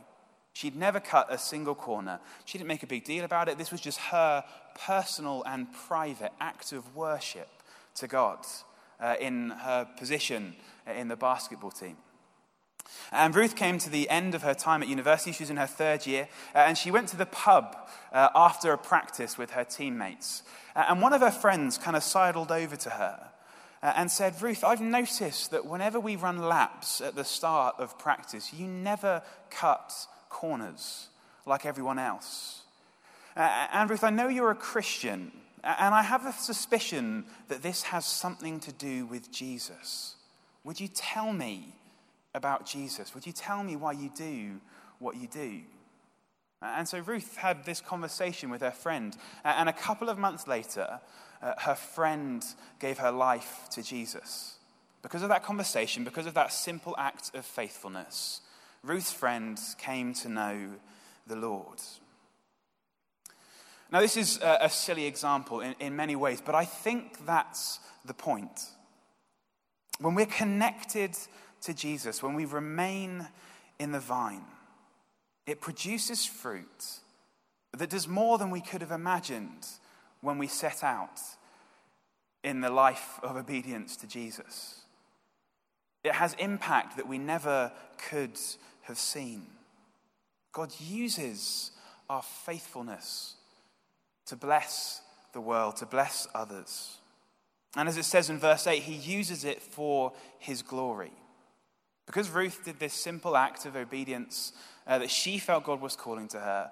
She'd 0.53 0.77
never 0.77 1.01
cut 1.01 1.29
a 1.31 1.39
single 1.39 1.75
corner. 1.75 2.21
She 2.45 2.59
didn't 2.59 2.69
make 2.69 2.83
a 2.83 2.87
big 2.87 3.05
deal 3.05 3.25
about 3.25 3.49
it. 3.49 3.59
This 3.59 3.73
was 3.73 3.81
just 3.81 3.99
her 3.99 4.45
personal 4.87 5.43
and 5.47 5.73
private 5.73 6.33
act 6.41 6.73
of 6.73 6.95
worship 6.95 7.49
to 7.95 8.07
God 8.07 8.39
uh, 9.01 9.17
in 9.21 9.51
her 9.51 9.89
position 9.99 10.55
in 10.87 11.09
the 11.09 11.17
basketball 11.17 11.71
team. 11.71 11.97
And 13.11 13.35
Ruth 13.35 13.57
came 13.57 13.79
to 13.79 13.91
the 13.91 14.09
end 14.09 14.35
of 14.35 14.43
her 14.43 14.55
time 14.55 14.83
at 14.83 14.89
university. 14.89 15.33
She 15.33 15.43
was 15.43 15.51
in 15.51 15.57
her 15.57 15.67
third 15.67 16.07
year. 16.07 16.29
Uh, 16.55 16.59
and 16.59 16.77
she 16.77 16.91
went 16.91 17.09
to 17.09 17.17
the 17.17 17.27
pub 17.27 17.77
uh, 18.13 18.29
after 18.35 18.73
a 18.73 18.79
practice 18.79 19.39
with 19.39 19.51
her 19.51 19.65
teammates. 19.65 20.43
Uh, 20.75 20.85
and 20.89 21.01
one 21.01 21.13
of 21.13 21.21
her 21.21 21.31
friends 21.31 21.79
kind 21.79 21.97
of 21.97 22.03
sidled 22.03 22.51
over 22.51 22.77
to 22.77 22.91
her 22.91 23.31
uh, 23.83 23.93
and 23.97 24.11
said, 24.11 24.41
Ruth, 24.41 24.65
I've 24.65 24.81
noticed 24.81 25.51
that 25.51 25.67
whenever 25.67 25.99
we 25.99 26.17
run 26.17 26.39
laps 26.39 27.01
at 27.01 27.15
the 27.15 27.25
start 27.25 27.77
of 27.79 27.99
practice, 27.99 28.53
you 28.53 28.67
never 28.67 29.23
cut 29.51 29.93
corners 30.33 31.09
like 31.47 31.67
everyone 31.67 31.99
else. 31.99 32.63
Uh, 33.37 33.69
and 33.73 33.91
Ruth, 33.91 34.03
I 34.03 34.11
know 34.11 34.29
you're 34.29 34.51
a 34.51 34.57
Christian. 34.57 35.31
And 35.65 35.95
I 35.95 36.03
have 36.03 36.27
a 36.27 36.33
suspicion 36.33 37.25
that 37.49 37.63
this 37.63 37.85
has 37.85 38.05
something 38.05 38.59
to 38.61 38.73
do 38.73 39.07
with 39.07 39.31
Jesus. 39.31 40.17
Would 40.65 40.81
you 40.81 40.89
tell 40.89 41.33
me 41.33 41.75
about 42.35 42.67
Jesus? 42.67 43.15
Would 43.15 43.27
you 43.27 43.33
tell 43.33 43.63
me 43.63 43.77
why 43.77 43.93
you 43.93 44.11
do 44.17 44.61
what 44.99 45.17
you 45.17 45.29
do? 45.29 45.61
And 46.61 46.89
so 46.89 46.99
Ruth 46.99 47.37
had 47.37 47.65
this 47.65 47.81
conversation 47.81 48.51
with 48.51 48.61
her 48.61 48.71
friend. 48.71 49.17
And 49.45 49.69
a 49.69 49.73
couple 49.73 50.09
of 50.09 50.19
months 50.19 50.49
later, 50.49 51.01
uh, 51.43 51.53
her 51.59 51.75
friend 51.75 52.45
gave 52.81 52.99
her 52.99 53.11
life 53.13 53.69
to 53.73 53.83
Jesus. 53.83 54.57
Because 55.03 55.23
of 55.23 55.29
that 55.29 55.45
conversation, 55.45 56.05
because 56.05 56.27
of 56.27 56.35
that 56.35 56.53
simple 56.53 56.95
act 56.99 57.35
of 57.35 57.45
faithfulness, 57.45 58.41
Ruth's 58.85 59.13
friend 59.13 59.59
came 59.79 60.13
to 60.15 60.29
know 60.29 60.71
the 61.27 61.37
Lord. 61.37 61.81
Now, 63.93 64.01
this 64.01 64.17
is 64.17 64.41
a, 64.43 64.71
silly 64.71 65.05
example 65.05 65.61
in, 65.61 65.75
in 65.79 65.95
many 65.95 66.17
ways, 66.17 66.43
but 66.45 66.55
I 66.55 66.65
think 66.65 67.27
that's 67.27 67.79
the 68.05 68.15
point. 68.15 68.61
When 70.01 70.15
we're 70.15 70.27
connected 70.27 71.17
to 71.63 71.75
Jesus, 71.75 72.23
when 72.23 72.35
we 72.35 72.47
remain 72.47 73.29
in 73.79 73.93
the 73.93 74.01
vine, 74.01 74.45
it 75.47 75.61
produces 75.61 76.25
fruit 76.25 77.01
that 77.77 77.91
does 77.91 78.09
more 78.09 78.39
than 78.39 78.51
we 78.51 78.61
could 78.61 78.81
have 78.81 78.91
imagined 78.91 79.67
when 80.23 80.39
we 80.39 80.47
set 80.47 80.83
out 80.83 81.21
in 82.43 82.61
the 82.61 82.71
life 82.71 83.21
of 83.23 83.37
obedience 83.37 83.97
to 83.97 84.07
Jesus. 84.07 84.81
It 86.03 86.15
has 86.15 86.35
impact 86.35 86.97
that 86.97 87.09
we 87.09 87.19
never 87.19 87.73
could 88.09 88.39
have 88.83 88.99
seen. 88.99 89.47
God 90.53 90.73
uses 90.79 91.71
our 92.09 92.23
faithfulness 92.23 93.35
to 94.27 94.37
bless 94.37 95.03
the 95.33 95.41
world, 95.41 95.77
to 95.77 95.87
bless 95.87 96.29
others. 96.35 96.99
And 97.77 97.89
as 97.89 97.97
it 97.97 98.05
says 98.05 98.29
in 98.29 98.39
verse 98.39 98.67
8, 98.67 98.83
he 98.83 98.95
uses 98.95 99.45
it 99.45 99.63
for 99.63 100.13
his 100.39 100.63
glory. 100.63 101.13
Because 102.07 102.29
Ruth 102.29 102.65
did 102.65 102.79
this 102.79 102.93
simple 102.93 103.37
act 103.37 103.65
of 103.65 103.77
obedience 103.77 104.53
uh, 104.87 104.99
that 104.99 105.11
she 105.11 105.39
felt 105.39 105.65
God 105.65 105.81
was 105.81 105.97
calling 105.97 106.29
to 106.29 106.41
her, 106.41 106.71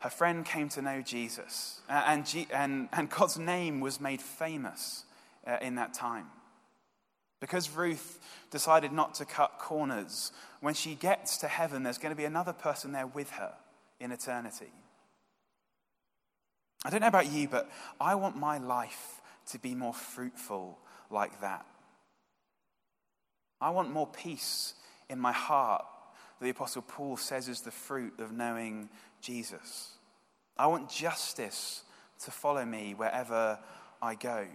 her 0.00 0.10
friend 0.10 0.46
came 0.46 0.68
to 0.70 0.82
know 0.82 1.02
Jesus. 1.02 1.80
Uh, 1.88 2.02
and, 2.06 2.26
G- 2.26 2.48
and, 2.52 2.88
and 2.92 3.10
God's 3.10 3.38
name 3.38 3.80
was 3.80 4.00
made 4.00 4.22
famous 4.22 5.04
uh, 5.46 5.58
in 5.60 5.74
that 5.74 5.92
time. 5.92 6.26
Because 7.40 7.70
Ruth 7.70 8.18
decided 8.50 8.92
not 8.92 9.14
to 9.14 9.24
cut 9.24 9.58
corners, 9.58 10.32
when 10.60 10.74
she 10.74 10.94
gets 10.94 11.38
to 11.38 11.48
heaven, 11.48 11.82
there's 11.82 11.98
going 11.98 12.12
to 12.12 12.16
be 12.16 12.26
another 12.26 12.52
person 12.52 12.92
there 12.92 13.06
with 13.06 13.30
her 13.30 13.54
in 13.98 14.12
eternity. 14.12 14.72
I 16.84 16.90
don't 16.90 17.00
know 17.00 17.08
about 17.08 17.30
you, 17.30 17.48
but 17.48 17.70
I 18.00 18.14
want 18.14 18.36
my 18.36 18.58
life 18.58 19.20
to 19.50 19.58
be 19.58 19.74
more 19.74 19.94
fruitful 19.94 20.78
like 21.10 21.40
that. 21.40 21.66
I 23.60 23.70
want 23.70 23.90
more 23.90 24.06
peace 24.06 24.74
in 25.08 25.18
my 25.18 25.32
heart 25.32 25.84
that 26.38 26.44
the 26.44 26.50
Apostle 26.50 26.82
Paul 26.82 27.16
says 27.16 27.48
is 27.48 27.60
the 27.60 27.70
fruit 27.70 28.20
of 28.20 28.32
knowing 28.32 28.88
Jesus. 29.20 29.92
I 30.56 30.66
want 30.66 30.90
justice 30.90 31.82
to 32.24 32.30
follow 32.30 32.64
me 32.64 32.94
wherever 32.94 33.58
I 34.00 34.14
go. 34.14 34.46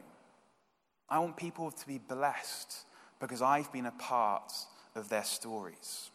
I 1.15 1.19
want 1.19 1.37
people 1.37 1.71
to 1.71 1.87
be 1.87 1.97
blessed 1.97 2.85
because 3.21 3.41
I've 3.41 3.71
been 3.71 3.85
a 3.85 3.91
part 3.91 4.51
of 4.95 5.07
their 5.07 5.23
stories. 5.23 6.09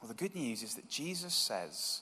Well, 0.00 0.08
the 0.08 0.14
good 0.14 0.34
news 0.34 0.62
is 0.62 0.74
that 0.76 0.88
Jesus 0.88 1.34
says 1.34 2.00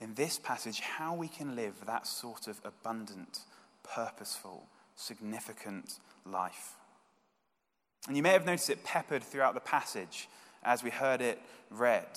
in 0.00 0.14
this 0.14 0.38
passage 0.38 0.80
how 0.80 1.14
we 1.14 1.28
can 1.28 1.54
live 1.54 1.74
that 1.86 2.06
sort 2.06 2.48
of 2.48 2.60
abundant, 2.64 3.40
purposeful, 3.82 4.66
significant 4.96 5.98
life. 6.24 6.76
And 8.08 8.16
you 8.16 8.22
may 8.22 8.30
have 8.30 8.46
noticed 8.46 8.70
it 8.70 8.84
peppered 8.84 9.22
throughout 9.22 9.54
the 9.54 9.60
passage 9.60 10.28
as 10.62 10.82
we 10.82 10.90
heard 10.90 11.20
it 11.20 11.40
read. 11.70 12.08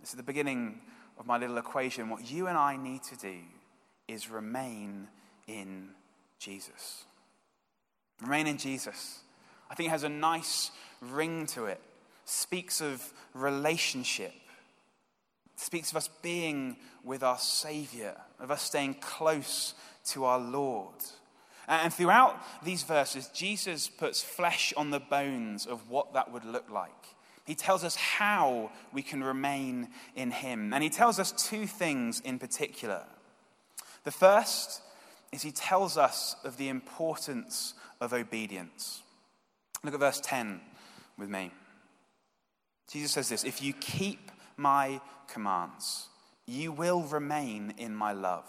This 0.00 0.10
is 0.10 0.14
the 0.16 0.22
beginning 0.22 0.80
of 1.18 1.26
my 1.26 1.38
little 1.38 1.58
equation. 1.58 2.10
What 2.10 2.30
you 2.30 2.46
and 2.46 2.58
I 2.58 2.76
need 2.76 3.02
to 3.04 3.16
do 3.16 3.36
is 4.06 4.30
remain 4.30 5.08
in 5.46 5.90
Jesus. 6.40 7.04
Remain 8.20 8.48
in 8.48 8.58
Jesus. 8.58 9.20
I 9.70 9.76
think 9.76 9.88
it 9.88 9.92
has 9.92 10.02
a 10.02 10.08
nice 10.08 10.72
ring 11.00 11.46
to 11.48 11.66
it. 11.66 11.80
Speaks 12.24 12.80
of 12.80 13.12
relationship 13.34 14.32
speaks 15.60 15.90
of 15.90 15.96
us 15.96 16.08
being 16.22 16.76
with 17.04 17.22
our 17.22 17.38
Savior, 17.38 18.16
of 18.38 18.50
us 18.50 18.62
staying 18.62 18.94
close 18.94 19.74
to 20.06 20.24
our 20.24 20.38
Lord. 20.38 20.94
And 21.68 21.92
throughout 21.92 22.40
these 22.64 22.82
verses, 22.82 23.28
Jesus 23.28 23.86
puts 23.86 24.22
flesh 24.22 24.72
on 24.76 24.90
the 24.90 25.00
bones 25.00 25.66
of 25.66 25.88
what 25.88 26.14
that 26.14 26.32
would 26.32 26.44
look 26.44 26.70
like. 26.70 26.90
He 27.44 27.54
tells 27.54 27.84
us 27.84 27.94
how 27.96 28.70
we 28.92 29.02
can 29.02 29.22
remain 29.22 29.88
in 30.16 30.30
Him. 30.30 30.72
And 30.72 30.82
He 30.82 30.90
tells 30.90 31.18
us 31.18 31.30
two 31.32 31.66
things 31.66 32.20
in 32.20 32.38
particular. 32.38 33.04
The 34.04 34.10
first 34.10 34.82
is 35.32 35.42
He 35.42 35.52
tells 35.52 35.96
us 35.96 36.36
of 36.44 36.56
the 36.56 36.68
importance 36.68 37.74
of 38.00 38.12
obedience. 38.12 39.02
Look 39.82 39.94
at 39.94 40.00
verse 40.00 40.20
10 40.22 40.60
with 41.18 41.28
me. 41.28 41.52
Jesus 42.90 43.12
says 43.12 43.28
this 43.28 43.44
If 43.44 43.62
you 43.62 43.72
keep 43.72 44.30
my 44.60 45.00
commands. 45.26 46.08
You 46.46 46.72
will 46.72 47.02
remain 47.02 47.74
in 47.78 47.94
my 47.94 48.12
love, 48.12 48.46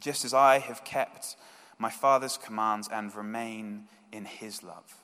just 0.00 0.24
as 0.24 0.34
I 0.34 0.58
have 0.58 0.84
kept 0.84 1.36
my 1.78 1.90
Father's 1.90 2.36
commands 2.36 2.88
and 2.92 3.14
remain 3.14 3.84
in 4.12 4.24
his 4.24 4.62
love. 4.62 4.96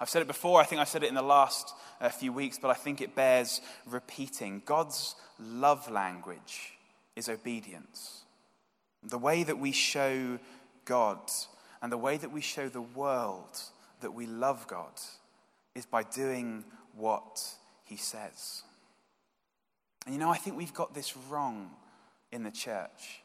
I've 0.00 0.08
said 0.08 0.22
it 0.22 0.28
before, 0.28 0.60
I 0.60 0.64
think 0.64 0.80
I've 0.80 0.88
said 0.88 1.02
it 1.02 1.08
in 1.08 1.14
the 1.14 1.22
last 1.22 1.74
uh, 2.00 2.08
few 2.08 2.32
weeks, 2.32 2.58
but 2.60 2.70
I 2.70 2.74
think 2.74 3.00
it 3.00 3.14
bears 3.14 3.60
repeating. 3.86 4.62
God's 4.64 5.14
love 5.38 5.90
language 5.90 6.74
is 7.16 7.28
obedience. 7.28 8.19
The 9.02 9.18
way 9.18 9.42
that 9.42 9.58
we 9.58 9.72
show 9.72 10.38
God 10.84 11.18
and 11.82 11.90
the 11.90 11.98
way 11.98 12.16
that 12.16 12.32
we 12.32 12.40
show 12.40 12.68
the 12.68 12.82
world 12.82 13.62
that 14.00 14.12
we 14.12 14.26
love 14.26 14.66
God 14.66 14.92
is 15.74 15.86
by 15.86 16.02
doing 16.02 16.64
what 16.96 17.42
he 17.84 17.96
says. 17.96 18.62
And 20.04 20.14
you 20.14 20.20
know, 20.20 20.30
I 20.30 20.36
think 20.36 20.56
we've 20.56 20.74
got 20.74 20.94
this 20.94 21.16
wrong 21.28 21.70
in 22.32 22.42
the 22.42 22.50
church. 22.50 23.22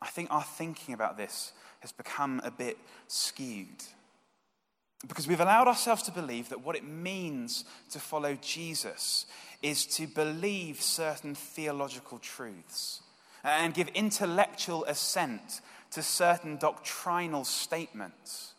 I 0.00 0.08
think 0.08 0.30
our 0.30 0.42
thinking 0.42 0.94
about 0.94 1.16
this 1.16 1.52
has 1.80 1.92
become 1.92 2.40
a 2.44 2.50
bit 2.50 2.76
skewed. 3.06 3.84
Because 5.06 5.28
we've 5.28 5.40
allowed 5.40 5.68
ourselves 5.68 6.02
to 6.04 6.12
believe 6.12 6.48
that 6.48 6.64
what 6.64 6.76
it 6.76 6.84
means 6.84 7.64
to 7.90 7.98
follow 7.98 8.36
Jesus 8.40 9.26
is 9.62 9.86
to 9.86 10.06
believe 10.06 10.80
certain 10.80 11.34
theological 11.34 12.18
truths 12.18 13.02
Uh, 13.46 13.50
and 13.50 13.74
give 13.74 13.86
intellectual 13.94 14.84
assent 14.86 15.60
to 15.92 16.02
certain 16.02 16.56
doctrinal 16.56 17.44
statements. 17.44 18.54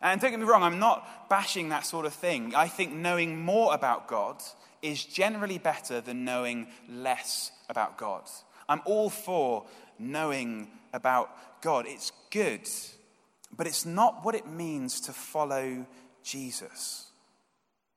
And 0.00 0.18
don't 0.18 0.30
get 0.30 0.40
me 0.40 0.46
wrong, 0.46 0.62
I'm 0.62 0.78
not 0.78 1.28
bashing 1.28 1.68
that 1.68 1.84
sort 1.84 2.06
of 2.06 2.14
thing. 2.14 2.54
I 2.54 2.66
think 2.66 2.94
knowing 2.94 3.38
more 3.38 3.74
about 3.74 4.08
God 4.08 4.42
is 4.80 5.04
generally 5.04 5.58
better 5.58 6.00
than 6.00 6.24
knowing 6.24 6.68
less 6.88 7.52
about 7.68 7.98
God. 7.98 8.22
I'm 8.66 8.80
all 8.86 9.10
for 9.10 9.66
knowing 9.98 10.68
about 10.94 11.60
God. 11.60 11.84
It's 11.86 12.10
good, 12.30 12.66
but 13.54 13.66
it's 13.66 13.84
not 13.84 14.24
what 14.24 14.34
it 14.34 14.46
means 14.46 15.02
to 15.02 15.12
follow 15.12 15.84
Jesus. 16.22 17.08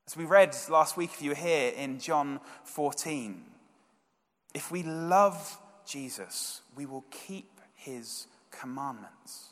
As 0.07 0.17
we 0.17 0.25
read 0.25 0.53
last 0.69 0.97
week, 0.97 1.11
if 1.13 1.21
you 1.21 1.29
were 1.29 1.35
here 1.37 1.71
in 1.71 1.99
John 1.99 2.41
14, 2.65 3.45
if 4.53 4.69
we 4.71 4.83
love 4.83 5.57
Jesus, 5.85 6.61
we 6.75 6.85
will 6.85 7.05
keep 7.11 7.59
his 7.75 8.27
commandments. 8.51 9.49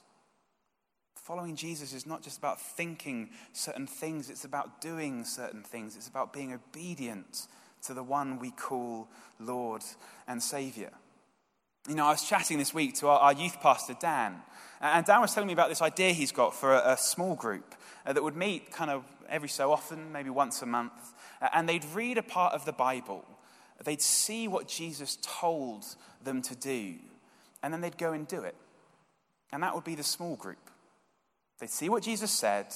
Following 1.16 1.56
Jesus 1.56 1.94
is 1.94 2.06
not 2.06 2.24
just 2.24 2.38
about 2.38 2.60
thinking 2.60 3.30
certain 3.54 3.88
things, 3.88 4.30
it's 4.30 4.44
about 4.44 4.82
doing 4.82 5.24
certain 5.24 5.64
things. 5.64 5.96
It's 5.96 6.08
about 6.08 6.34
being 6.34 6.54
obedient 6.54 7.48
to 7.84 7.94
the 7.94 8.04
one 8.04 8.40
we 8.40 8.52
call 8.52 9.08
Lord 9.40 9.84
and 10.28 10.42
Savior. 10.42 10.92
You 11.88 11.96
know, 11.96 12.06
I 12.06 12.12
was 12.12 12.28
chatting 12.28 12.58
this 12.58 12.74
week 12.74 12.96
to 12.96 13.08
our, 13.08 13.20
our 13.20 13.34
youth 13.34 13.60
pastor, 13.60 13.96
Dan, 14.00 14.42
and 14.82 15.06
Dan 15.06 15.22
was 15.22 15.34
telling 15.34 15.48
me 15.48 15.54
about 15.54 15.70
this 15.70 15.82
idea 15.82 16.12
he's 16.12 16.32
got 16.32 16.56
for 16.56 16.74
a, 16.74 16.94
a 16.94 16.98
small 16.98 17.36
group 17.36 17.76
uh, 18.06 18.14
that 18.14 18.24
would 18.24 18.36
meet 18.36 18.72
kind 18.72 18.92
of 18.92 19.04
every 19.30 19.50
so 19.50 19.72
often, 19.72 20.12
maybe 20.12 20.30
once 20.30 20.62
a 20.62 20.66
month, 20.66 21.14
uh, 21.42 21.50
and 21.54 21.68
they'd 21.68 21.86
read 21.94 22.18
a 22.18 22.24
part 22.24 22.54
of 22.54 22.66
the 22.66 22.72
Bible. 22.72 23.26
They'd 23.84 24.02
see 24.02 24.48
what 24.48 24.68
Jesus 24.68 25.18
told 25.22 25.86
them 26.24 26.42
to 26.44 26.56
do, 26.56 26.96
and 27.64 27.74
then 27.74 27.82
they'd 27.82 27.98
go 27.98 28.14
and 28.14 28.28
do 28.28 28.42
it. 28.42 28.56
And 29.52 29.64
that 29.64 29.76
would 29.76 29.84
be 29.84 29.96
the 29.96 30.04
small 30.04 30.36
group. 30.36 30.70
They'd 31.60 31.70
see 31.70 31.90
what 31.90 32.04
Jesus 32.04 32.32
said, 32.32 32.68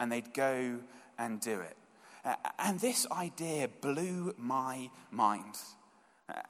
and 0.00 0.10
they'd 0.10 0.34
go 0.34 0.78
and 1.18 1.40
do 1.40 1.60
it. 1.60 1.76
And 2.58 2.80
this 2.80 3.06
idea 3.10 3.68
blew 3.80 4.34
my 4.36 4.90
mind. 5.10 5.54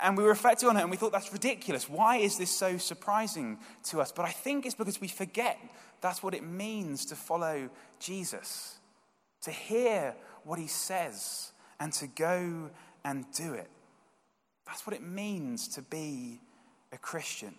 And 0.01 0.17
we 0.17 0.25
reflected 0.25 0.69
on 0.69 0.77
it 0.79 0.81
and 0.81 0.91
we 0.91 0.97
thought 0.97 1.13
that's 1.13 1.31
ridiculous. 1.33 1.87
Why 1.87 2.17
is 2.17 2.39
this 2.39 2.51
so 2.51 2.79
surprising 2.79 3.59
to 3.85 4.01
us? 4.01 4.11
But 4.11 4.25
I 4.25 4.31
think 4.31 4.65
it's 4.65 4.75
because 4.75 5.01
we 5.01 5.09
forget 5.09 5.59
that's 6.01 6.23
what 6.23 6.35
it 6.35 6.43
means 6.43 7.05
to 7.07 7.15
follow 7.15 7.69
Jesus, 8.01 8.79
to 9.43 9.51
hear 9.51 10.15
what 10.45 10.59
he 10.59 10.67
says 10.67 11.53
and 11.79 11.93
to 11.95 12.07
go 12.07 12.71
and 13.05 13.27
do 13.33 13.53
it. 13.53 13.69
That's 14.67 14.87
what 14.87 14.95
it 14.95 15.03
means 15.03 15.69
to 15.69 15.83
be 15.83 16.41
a 16.93 16.99
Christian. 16.99 17.55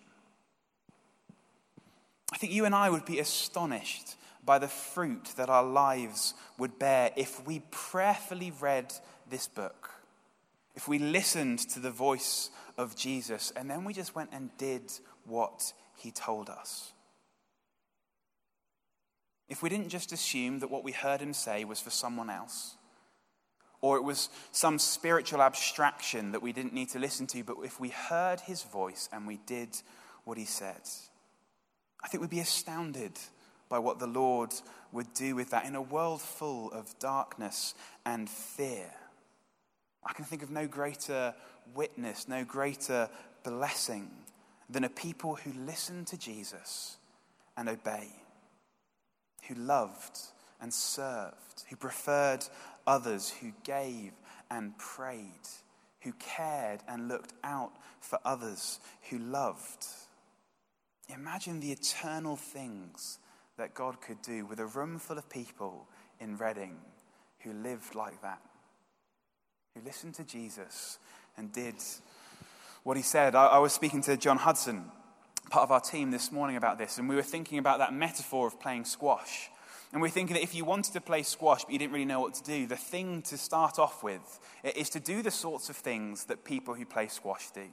I 2.32 2.36
think 2.36 2.52
you 2.52 2.64
and 2.64 2.74
I 2.74 2.90
would 2.90 3.06
be 3.06 3.18
astonished 3.18 4.16
by 4.44 4.58
the 4.58 4.68
fruit 4.68 5.32
that 5.36 5.48
our 5.48 5.64
lives 5.64 6.34
would 6.58 6.78
bear 6.78 7.10
if 7.16 7.46
we 7.46 7.62
prayerfully 7.70 8.52
read 8.60 8.92
this 9.28 9.48
book 9.48 9.98
if 10.78 10.86
we 10.86 11.00
listened 11.00 11.58
to 11.58 11.80
the 11.80 11.90
voice 11.90 12.50
of 12.76 12.94
Jesus 12.94 13.52
and 13.56 13.68
then 13.68 13.82
we 13.82 13.92
just 13.92 14.14
went 14.14 14.30
and 14.32 14.56
did 14.58 14.92
what 15.24 15.72
he 15.96 16.12
told 16.12 16.48
us. 16.48 16.92
If 19.48 19.60
we 19.60 19.68
didn't 19.68 19.88
just 19.88 20.12
assume 20.12 20.60
that 20.60 20.70
what 20.70 20.84
we 20.84 20.92
heard 20.92 21.20
him 21.20 21.32
say 21.32 21.64
was 21.64 21.80
for 21.80 21.90
someone 21.90 22.30
else, 22.30 22.76
or 23.80 23.96
it 23.96 24.02
was 24.02 24.28
some 24.50 24.78
spiritual 24.78 25.40
abstraction 25.40 26.32
that 26.32 26.42
we 26.42 26.52
didn't 26.52 26.72
need 26.72 26.88
to 26.90 26.98
listen 26.98 27.26
to, 27.28 27.44
but 27.44 27.56
if 27.62 27.78
we 27.78 27.90
heard 27.90 28.40
his 28.40 28.62
voice 28.62 29.08
and 29.12 29.26
we 29.26 29.38
did 29.46 29.68
what 30.24 30.38
he 30.38 30.44
said, 30.44 30.80
I 32.02 32.08
think 32.08 32.20
we'd 32.20 32.30
be 32.30 32.40
astounded 32.40 33.12
by 33.68 33.78
what 33.78 33.98
the 33.98 34.06
Lord 34.06 34.52
would 34.92 35.12
do 35.14 35.34
with 35.34 35.50
that 35.50 35.66
in 35.66 35.74
a 35.74 35.82
world 35.82 36.20
full 36.20 36.72
of 36.72 36.98
darkness 36.98 37.74
and 38.04 38.28
fear. 38.28 38.90
I 40.04 40.12
can 40.12 40.24
think 40.24 40.42
of 40.42 40.50
no 40.50 40.66
greater 40.66 41.34
witness, 41.74 42.28
no 42.28 42.44
greater 42.44 43.08
blessing 43.44 44.10
than 44.70 44.84
a 44.84 44.88
people 44.88 45.36
who 45.36 45.52
listen 45.64 46.04
to 46.06 46.16
Jesus 46.16 46.96
and 47.56 47.68
obey, 47.68 48.08
who 49.48 49.54
loved 49.54 50.18
and 50.60 50.72
served, 50.72 51.64
who 51.68 51.76
preferred 51.76 52.44
others, 52.88 53.32
who 53.40 53.52
gave 53.62 54.12
and 54.50 54.76
prayed, 54.78 55.46
who 56.00 56.12
cared 56.14 56.80
and 56.88 57.06
looked 57.06 57.34
out 57.44 57.72
for 58.00 58.18
others, 58.24 58.80
who 59.10 59.18
loved. 59.18 59.86
Imagine 61.08 61.60
the 61.60 61.72
eternal 61.72 62.36
things 62.36 63.18
that 63.56 63.74
God 63.74 64.00
could 64.00 64.20
do 64.22 64.44
with 64.44 64.58
a 64.58 64.66
room 64.66 64.98
full 64.98 65.18
of 65.18 65.28
people 65.30 65.86
in 66.18 66.36
Reading 66.36 66.76
who 67.40 67.52
lived 67.52 67.94
like 67.94 68.20
that 68.22 68.40
who 69.78 69.84
listened 69.84 70.14
to 70.14 70.24
Jesus 70.24 70.98
and 71.36 71.52
did 71.52 71.76
what 72.82 72.96
he 72.96 73.02
said. 73.02 73.34
I, 73.34 73.46
I 73.46 73.58
was 73.58 73.72
speaking 73.72 74.02
to 74.02 74.16
John 74.16 74.38
Hudson, 74.38 74.84
part 75.50 75.64
of 75.64 75.70
our 75.70 75.80
team, 75.80 76.10
this 76.10 76.32
morning 76.32 76.56
about 76.56 76.78
this, 76.78 76.98
and 76.98 77.08
we 77.08 77.14
were 77.14 77.22
thinking 77.22 77.58
about 77.58 77.78
that 77.78 77.92
metaphor 77.92 78.46
of 78.46 78.60
playing 78.60 78.84
squash. 78.84 79.50
And 79.92 80.02
we're 80.02 80.10
thinking 80.10 80.34
that 80.34 80.42
if 80.42 80.54
you 80.54 80.64
wanted 80.64 80.92
to 80.92 81.00
play 81.00 81.22
squash 81.22 81.64
but 81.64 81.72
you 81.72 81.78
didn't 81.78 81.92
really 81.92 82.04
know 82.04 82.20
what 82.20 82.34
to 82.34 82.42
do, 82.42 82.66
the 82.66 82.76
thing 82.76 83.22
to 83.22 83.38
start 83.38 83.78
off 83.78 84.02
with 84.02 84.38
is 84.62 84.90
to 84.90 85.00
do 85.00 85.22
the 85.22 85.30
sorts 85.30 85.70
of 85.70 85.76
things 85.76 86.24
that 86.24 86.44
people 86.44 86.74
who 86.74 86.84
play 86.84 87.08
squash 87.08 87.50
do. 87.52 87.64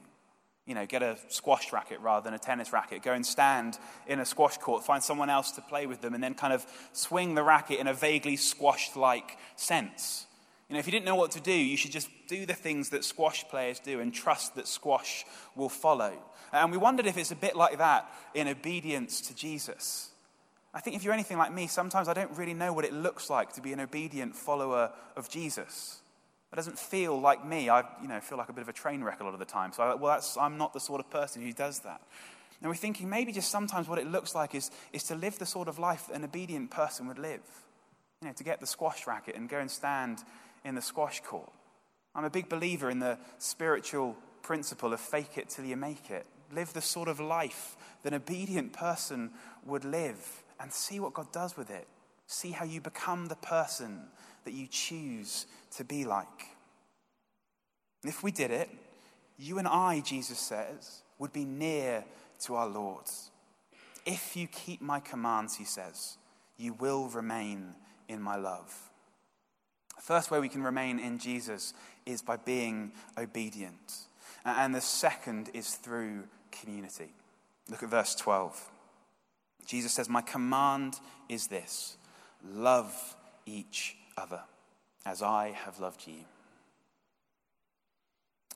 You 0.64 0.74
know, 0.74 0.86
get 0.86 1.02
a 1.02 1.16
squash 1.28 1.72
racket 1.72 2.00
rather 2.00 2.24
than 2.24 2.34
a 2.34 2.38
tennis 2.38 2.72
racket. 2.72 3.02
Go 3.02 3.12
and 3.12 3.24
stand 3.24 3.78
in 4.08 4.18
a 4.18 4.24
squash 4.24 4.56
court, 4.56 4.84
find 4.84 5.02
someone 5.02 5.30
else 5.30 5.52
to 5.52 5.60
play 5.60 5.86
with 5.86 6.00
them, 6.00 6.14
and 6.14 6.22
then 6.22 6.34
kind 6.34 6.52
of 6.52 6.66
swing 6.92 7.34
the 7.36 7.42
racket 7.42 7.78
in 7.78 7.86
a 7.86 7.94
vaguely 7.94 8.36
squash 8.36 8.96
like 8.96 9.38
sense. 9.54 10.26
You 10.68 10.74
know, 10.74 10.80
if 10.80 10.86
you 10.86 10.92
didn't 10.92 11.04
know 11.04 11.14
what 11.14 11.30
to 11.32 11.40
do, 11.40 11.52
you 11.52 11.76
should 11.76 11.92
just 11.92 12.08
do 12.26 12.46
the 12.46 12.54
things 12.54 12.88
that 12.88 13.04
squash 13.04 13.44
players 13.44 13.78
do 13.78 14.00
and 14.00 14.12
trust 14.12 14.56
that 14.56 14.66
squash 14.66 15.24
will 15.54 15.68
follow. 15.68 16.12
And 16.52 16.72
we 16.72 16.78
wondered 16.78 17.06
if 17.06 17.16
it's 17.16 17.30
a 17.30 17.36
bit 17.36 17.54
like 17.54 17.78
that 17.78 18.10
in 18.34 18.48
obedience 18.48 19.20
to 19.22 19.36
Jesus. 19.36 20.10
I 20.76 20.80
think 20.80 20.94
if 20.94 21.02
you're 21.02 21.14
anything 21.14 21.38
like 21.38 21.54
me, 21.54 21.68
sometimes 21.68 22.06
I 22.06 22.12
don't 22.12 22.36
really 22.36 22.52
know 22.52 22.70
what 22.70 22.84
it 22.84 22.92
looks 22.92 23.30
like 23.30 23.54
to 23.54 23.62
be 23.62 23.72
an 23.72 23.80
obedient 23.80 24.36
follower 24.36 24.92
of 25.16 25.30
Jesus. 25.30 26.02
It 26.52 26.56
doesn't 26.56 26.78
feel 26.78 27.18
like 27.18 27.46
me. 27.46 27.70
I 27.70 27.82
you 28.02 28.08
know, 28.08 28.20
feel 28.20 28.36
like 28.36 28.50
a 28.50 28.52
bit 28.52 28.60
of 28.60 28.68
a 28.68 28.74
train 28.74 29.02
wreck 29.02 29.20
a 29.20 29.24
lot 29.24 29.32
of 29.32 29.38
the 29.38 29.46
time. 29.46 29.72
So, 29.72 29.82
I, 29.82 29.94
well, 29.94 30.20
I'm 30.38 30.58
not 30.58 30.74
the 30.74 30.80
sort 30.80 31.00
of 31.00 31.08
person 31.08 31.40
who 31.40 31.54
does 31.54 31.78
that. 31.80 32.02
And 32.60 32.68
we're 32.68 32.76
thinking 32.76 33.08
maybe 33.08 33.32
just 33.32 33.50
sometimes 33.50 33.88
what 33.88 33.98
it 33.98 34.06
looks 34.06 34.34
like 34.34 34.54
is, 34.54 34.70
is 34.92 35.04
to 35.04 35.14
live 35.14 35.38
the 35.38 35.46
sort 35.46 35.66
of 35.66 35.78
life 35.78 36.08
that 36.08 36.16
an 36.16 36.24
obedient 36.24 36.70
person 36.70 37.08
would 37.08 37.18
live. 37.18 37.40
You 38.20 38.28
know, 38.28 38.34
to 38.34 38.44
get 38.44 38.60
the 38.60 38.66
squash 38.66 39.06
racket 39.06 39.34
and 39.34 39.48
go 39.48 39.58
and 39.58 39.70
stand 39.70 40.18
in 40.62 40.74
the 40.74 40.82
squash 40.82 41.20
court. 41.20 41.50
I'm 42.14 42.24
a 42.24 42.30
big 42.30 42.50
believer 42.50 42.90
in 42.90 42.98
the 42.98 43.18
spiritual 43.38 44.14
principle 44.42 44.92
of 44.92 45.00
fake 45.00 45.38
it 45.38 45.48
till 45.48 45.64
you 45.64 45.76
make 45.76 46.10
it. 46.10 46.26
Live 46.52 46.74
the 46.74 46.82
sort 46.82 47.08
of 47.08 47.18
life 47.18 47.78
that 48.02 48.12
an 48.12 48.20
obedient 48.20 48.74
person 48.74 49.30
would 49.64 49.86
live 49.86 50.42
and 50.60 50.72
see 50.72 51.00
what 51.00 51.14
God 51.14 51.32
does 51.32 51.56
with 51.56 51.70
it. 51.70 51.86
See 52.26 52.50
how 52.50 52.64
you 52.64 52.80
become 52.80 53.26
the 53.26 53.36
person 53.36 54.02
that 54.44 54.54
you 54.54 54.66
choose 54.66 55.46
to 55.76 55.84
be 55.84 56.04
like. 56.04 56.26
And 58.02 58.12
if 58.12 58.22
we 58.22 58.30
did 58.30 58.50
it, 58.50 58.68
you 59.38 59.58
and 59.58 59.68
I, 59.68 60.00
Jesus 60.00 60.38
says, 60.38 61.02
would 61.18 61.32
be 61.32 61.44
near 61.44 62.04
to 62.44 62.54
our 62.54 62.66
Lord. 62.66 63.04
If 64.04 64.36
you 64.36 64.46
keep 64.46 64.80
my 64.80 65.00
commands, 65.00 65.56
he 65.56 65.64
says, 65.64 66.16
you 66.56 66.72
will 66.74 67.08
remain 67.08 67.74
in 68.08 68.22
my 68.22 68.36
love. 68.36 68.74
The 69.96 70.02
First 70.02 70.30
way 70.30 70.40
we 70.40 70.48
can 70.48 70.62
remain 70.62 70.98
in 70.98 71.18
Jesus 71.18 71.74
is 72.04 72.22
by 72.22 72.36
being 72.36 72.92
obedient. 73.18 74.06
And 74.44 74.74
the 74.74 74.80
second 74.80 75.50
is 75.52 75.74
through 75.74 76.24
community. 76.52 77.08
Look 77.68 77.82
at 77.82 77.88
verse 77.88 78.14
12. 78.14 78.70
Jesus 79.66 79.92
says, 79.92 80.08
My 80.08 80.22
command 80.22 80.98
is 81.28 81.48
this 81.48 81.96
love 82.44 83.16
each 83.44 83.96
other 84.16 84.42
as 85.04 85.22
I 85.22 85.50
have 85.64 85.78
loved 85.80 86.06
you. 86.06 86.24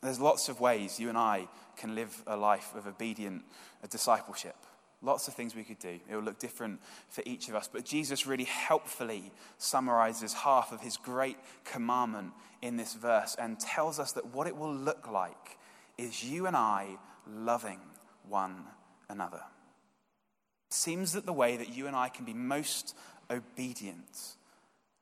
There's 0.02 0.20
lots 0.20 0.48
of 0.48 0.60
ways 0.60 0.98
you 0.98 1.08
and 1.08 1.18
I 1.18 1.48
can 1.76 1.94
live 1.94 2.22
a 2.26 2.36
life 2.36 2.74
of 2.74 2.86
obedient 2.86 3.44
discipleship. 3.90 4.56
Lots 5.02 5.28
of 5.28 5.34
things 5.34 5.54
we 5.54 5.64
could 5.64 5.78
do. 5.78 5.98
It 6.10 6.14
will 6.14 6.22
look 6.22 6.38
different 6.38 6.80
for 7.08 7.22
each 7.24 7.48
of 7.48 7.54
us. 7.54 7.68
But 7.72 7.84
Jesus 7.84 8.26
really 8.26 8.44
helpfully 8.44 9.32
summarizes 9.56 10.34
half 10.34 10.72
of 10.72 10.82
his 10.82 10.96
great 10.98 11.38
commandment 11.64 12.32
in 12.60 12.76
this 12.76 12.94
verse 12.94 13.34
and 13.38 13.58
tells 13.58 13.98
us 13.98 14.12
that 14.12 14.34
what 14.34 14.46
it 14.46 14.56
will 14.56 14.74
look 14.74 15.10
like 15.10 15.58
is 15.96 16.24
you 16.24 16.46
and 16.46 16.56
I 16.56 16.98
loving 17.26 17.80
one 18.28 18.64
another. 19.08 19.42
Seems 20.70 21.12
that 21.12 21.26
the 21.26 21.32
way 21.32 21.56
that 21.56 21.74
you 21.74 21.86
and 21.86 21.96
I 21.96 22.08
can 22.08 22.24
be 22.24 22.34
most 22.34 22.96
obedient, 23.30 24.36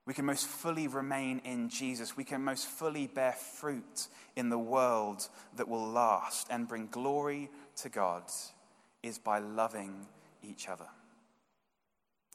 we 0.07 0.14
can 0.14 0.24
most 0.24 0.46
fully 0.46 0.88
remain 0.88 1.40
in 1.44 1.68
Jesus, 1.68 2.16
we 2.16 2.24
can 2.24 2.42
most 2.42 2.66
fully 2.66 3.07
bear 3.07 3.33
fruit 3.33 4.09
in 4.37 4.48
the 4.48 4.59
world 4.59 5.28
that 5.57 5.68
will 5.68 5.87
last 5.87 6.48
and 6.50 6.66
bring 6.66 6.88
glory 6.88 7.50
to 7.76 7.88
God, 7.88 8.22
is 9.02 9.18
by 9.18 9.38
loving 9.38 10.07
each 10.42 10.68
other. 10.68 10.88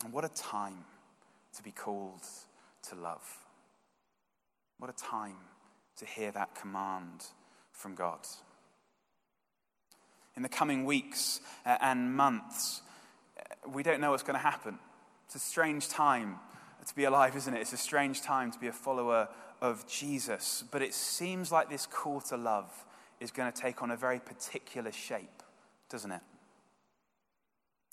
And 0.03 0.13
what 0.13 0.25
a 0.25 0.29
time 0.29 0.85
to 1.55 1.63
be 1.63 1.71
called 1.71 2.21
to 2.89 2.95
love. 2.95 3.25
What 4.77 4.89
a 4.89 4.93
time 4.93 5.37
to 5.97 6.05
hear 6.05 6.31
that 6.31 6.55
command 6.55 7.25
from 7.71 7.95
God. 7.95 8.19
In 10.35 10.43
the 10.43 10.49
coming 10.49 10.85
weeks 10.85 11.41
uh, 11.65 11.77
and 11.79 12.15
months, 12.15 12.81
we 13.71 13.84
don't 13.84 14.01
know 14.01 14.12
what's 14.12 14.23
going 14.23 14.39
to 14.39 14.43
happen. 14.43 14.79
It's 15.25 15.36
a 15.36 15.39
strange 15.39 15.88
time 15.89 16.38
to 16.86 16.95
be 16.95 17.06
alive, 17.06 17.36
isn't 17.36 17.53
it? 17.53 17.62
It's 17.62 17.73
a 17.73 17.77
strange 17.77 18.21
time 18.21 18.51
to 18.51 18.60
be 18.60 18.67
a 18.67 18.73
follower 18.73 19.29
of 19.62 19.88
Jesus. 19.88 20.63
But 20.71 20.82
it 20.82 20.93
seems 20.93 21.51
like 21.51 21.69
this 21.69 21.86
call 21.86 22.21
to 22.21 22.38
love 22.38 22.71
is 23.19 23.32
going 23.32 23.51
to 23.51 23.62
take 23.62 23.82
on 23.82 23.91
a 23.91 23.95
very 23.95 24.19
particular 24.19 24.91
shape, 24.91 25.43
doesn't 25.89 26.12
it? 26.12 26.21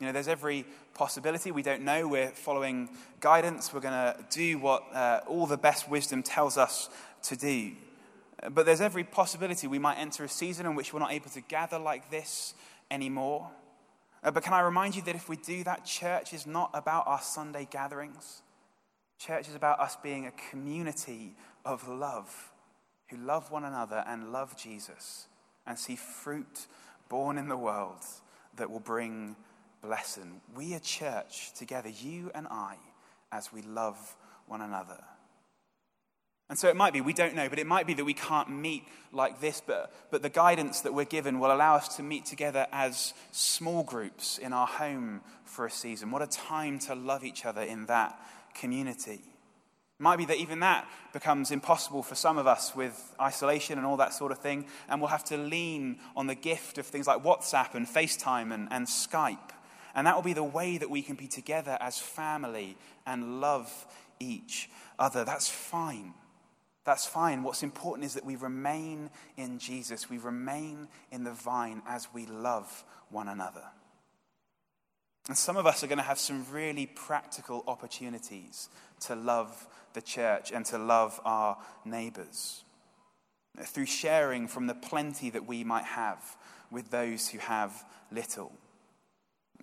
You 0.01 0.07
know, 0.07 0.13
there's 0.13 0.29
every 0.29 0.65
possibility. 0.95 1.51
We 1.51 1.63
don't 1.63 1.83
know. 1.83 2.09
We're 2.09 2.31
following 2.31 2.89
guidance. 3.21 3.73
We're 3.73 3.81
going 3.81 3.95
to 3.95 4.17
do 4.31 4.59
what 4.59 4.83
uh, 4.95 5.21
all 5.27 5.47
the 5.47 5.59
best 5.59 5.91
wisdom 5.91 6.23
tells 6.23 6.57
us 6.57 6.89
to 7.25 7.37
do. 7.37 7.73
But 8.51 8.65
there's 8.65 8.81
every 8.81 9.05
possibility 9.05 9.67
we 9.67 9.79
might 9.79 9.99
enter 9.99 10.25
a 10.25 10.29
season 10.29 10.65
in 10.65 10.75
which 10.75 10.95
we're 10.95 11.01
not 11.01 11.13
able 11.13 11.29
to 11.31 11.43
gather 11.43 11.79
like 11.79 12.11
this 12.11 12.55
anymore. 12.91 13.51
Uh, 14.23 14.31
but 14.31 14.43
can 14.43 14.53
I 14.53 14.61
remind 14.61 14.97
you 14.97 15.03
that 15.03 15.15
if 15.15 15.29
we 15.29 15.37
do 15.37 15.65
that, 15.65 15.85
church 15.85 16.33
is 16.33 16.47
not 16.47 16.71
about 16.75 17.07
our 17.07 17.21
Sunday 17.21 17.67
gatherings. 17.71 18.43
Church 19.19 19.49
is 19.49 19.55
about 19.55 19.81
us 19.81 19.97
being 20.03 20.27
a 20.27 20.33
community 20.51 21.35
of 21.65 21.87
love 21.89 22.53
who 23.09 23.17
love 23.17 23.51
one 23.51 23.65
another 23.65 24.05
and 24.07 24.33
love 24.33 24.57
Jesus 24.57 25.27
and 25.67 25.79
see 25.79 25.97
fruit 25.97 26.67
borne 27.09 27.39
in 27.39 27.49
the 27.49 27.57
world 27.57 28.05
that 28.57 28.71
will 28.71 28.81
bring 28.81 29.37
blessing. 29.83 30.41
We 30.55 30.75
are 30.75 30.81
church 30.81 31.53
together, 31.55 31.89
you 31.89 32.31
and 32.35 32.47
I, 32.49 32.77
as 33.33 33.53
we 33.53 33.63
love 33.63 34.17
one 34.47 34.61
another. 34.61 34.99
And 36.51 36.59
so 36.59 36.69
it 36.69 36.75
might 36.75 36.93
be, 36.93 37.01
we 37.01 37.13
don't 37.13 37.37
know, 37.37 37.49
but 37.49 37.61
it 37.61 37.67
might 37.67 37.87
be 37.87 37.95
that 37.95 38.05
we 38.05 38.13
can't 38.13 38.51
meet 38.51 38.83
like 39.13 39.41
this, 39.41 39.63
but, 39.65 39.95
but 40.11 40.21
the 40.21 40.29
guidance 40.29 40.81
that 40.81 40.93
we're 40.93 41.05
given 41.05 41.39
will 41.39 41.53
allow 41.53 41.77
us 41.77 41.97
to 41.97 42.03
meet 42.03 42.27
together 42.27 42.67
as 42.73 43.15
small 43.31 43.85
groups 43.85 44.37
in 44.37 44.53
our 44.53 44.67
home 44.67 45.21
for 45.45 45.65
a 45.65 45.71
season. 45.71 46.11
What 46.11 46.23
a 46.23 46.27
time 46.27 46.81
to 46.81 46.97
love 46.97 47.23
each 47.23 47.47
other 47.47 47.63
in 47.63 47.87
that 47.87 48.19
community. 48.53 49.21
It 49.21 50.03
might 50.03 50.17
be 50.17 50.25
that 50.25 50.39
even 50.39 50.59
that 50.59 50.89
becomes 51.13 51.53
impossible 51.53 52.03
for 52.03 52.17
some 52.17 52.37
of 52.37 52.49
us 52.49 52.75
with 52.75 53.15
isolation 53.21 53.79
and 53.79 53.87
all 53.87 53.99
that 53.99 54.13
sort 54.13 54.33
of 54.33 54.39
thing, 54.39 54.67
and 54.89 55.01
we'll 55.01 55.11
have 55.11 55.25
to 55.27 55.37
lean 55.37 56.01
on 56.17 56.27
the 56.27 56.35
gift 56.35 56.79
of 56.79 56.87
things 56.87 57.07
like 57.07 57.23
WhatsApp 57.23 57.77
and 57.77 57.87
FaceTime 57.87 58.53
and, 58.53 58.67
and 58.73 58.89
Skype. 58.89 59.39
And 59.95 60.05
that 60.05 60.17
will 60.17 60.25
be 60.25 60.33
the 60.33 60.43
way 60.43 60.79
that 60.79 60.91
we 60.91 61.03
can 61.03 61.15
be 61.15 61.29
together 61.29 61.79
as 61.81 62.01
family 62.01 62.77
and 63.07 63.41
love 63.41 63.87
each 64.19 64.69
other. 64.99 65.25
That's 65.25 65.49
fine. 65.49 66.15
That's 66.85 67.07
fine. 67.07 67.43
What's 67.43 67.63
important 67.63 68.07
is 68.07 68.15
that 68.15 68.25
we 68.25 68.37
remain 68.37 69.11
in 69.37 69.59
Jesus. 69.59 70.09
We 70.09 70.19
remain 70.19 70.89
in 71.11 71.25
the 71.25 71.33
vine 71.33 71.83
as 71.87 72.09
we 72.13 72.27
love 72.27 72.85
one 73.11 73.29
another. 73.29 73.65
And 75.29 75.37
some 75.37 75.57
of 75.57 75.67
us 75.67 75.85
are 75.85 75.87
going 75.87 75.99
to 75.99 76.05
have 76.05 76.19
some 76.19 76.47
really 76.51 76.87
practical 76.87 77.63
opportunities 77.69 78.69
to 79.01 79.15
love 79.15 79.67
the 79.93 80.01
church 80.01 80.51
and 80.53 80.65
to 80.67 80.79
love 80.79 81.21
our 81.25 81.59
neighbors 81.85 82.65
through 83.65 83.87
sharing 83.87 84.49
from 84.49 84.67
the 84.67 84.75
plenty 84.75 85.31
that 85.31 85.47
we 85.47 85.65
might 85.65 85.85
have 85.85 86.37
with 86.71 86.91
those 86.91 87.29
who 87.29 87.39
have 87.39 87.85
little, 88.11 88.53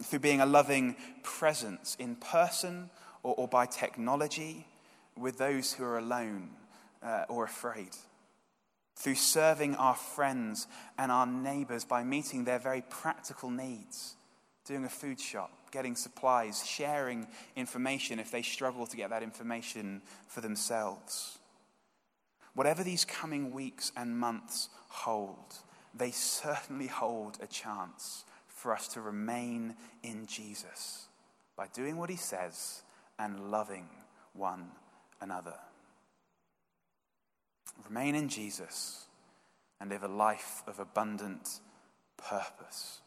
through 0.03 0.19
being 0.19 0.41
a 0.41 0.45
loving 0.45 0.95
presence 1.23 1.95
in 1.97 2.15
person 2.15 2.89
or, 3.23 3.34
or 3.36 3.47
by 3.47 3.65
technology 3.65 4.67
with 5.17 5.38
those 5.38 5.73
who 5.73 5.84
are 5.84 5.97
alone 5.97 6.49
uh, 7.03 7.25
or 7.29 7.45
afraid. 7.45 7.89
Through 8.95 9.15
serving 9.15 9.75
our 9.75 9.95
friends 9.95 10.67
and 10.97 11.12
our 11.12 11.27
neighbors 11.27 11.86
by 11.86 12.03
meeting 12.03 12.43
their 12.43 12.60
very 12.60 12.81
practical 12.89 13.49
needs, 13.51 14.15
doing 14.65 14.86
a 14.86 14.89
food 14.89 15.19
shop, 15.19 15.51
getting 15.71 15.95
supplies, 15.95 16.65
sharing 16.65 17.27
information 17.55 18.19
if 18.19 18.31
they 18.31 18.41
struggle 18.41 18.88
to 18.88 18.97
get 18.97 19.12
that 19.12 19.23
information 19.23 20.01
for 20.27 20.41
themselves. 20.41 21.38
Whatever 22.55 22.83
these 22.83 23.05
coming 23.05 23.51
weeks 23.51 23.91
and 23.95 24.17
months 24.17 24.69
hold, 24.89 25.53
they 25.93 26.10
certainly 26.10 26.88
hold 26.88 27.38
a 27.41 27.47
chance 27.47 28.25
for 28.47 28.73
us 28.73 28.88
to 28.89 29.01
remain 29.01 29.75
in 30.01 30.25
Jesus 30.25 31.07
by 31.55 31.67
doing 31.67 31.97
what 31.97 32.10
he 32.10 32.15
says 32.15 32.81
and 33.19 33.51
loving 33.51 33.88
one 34.33 34.71
another. 35.21 35.53
Remain 37.85 38.15
in 38.15 38.29
Jesus 38.29 39.05
and 39.79 39.89
live 39.89 40.03
a 40.03 40.07
life 40.07 40.63
of 40.67 40.79
abundant 40.79 41.59
purpose. 42.17 42.99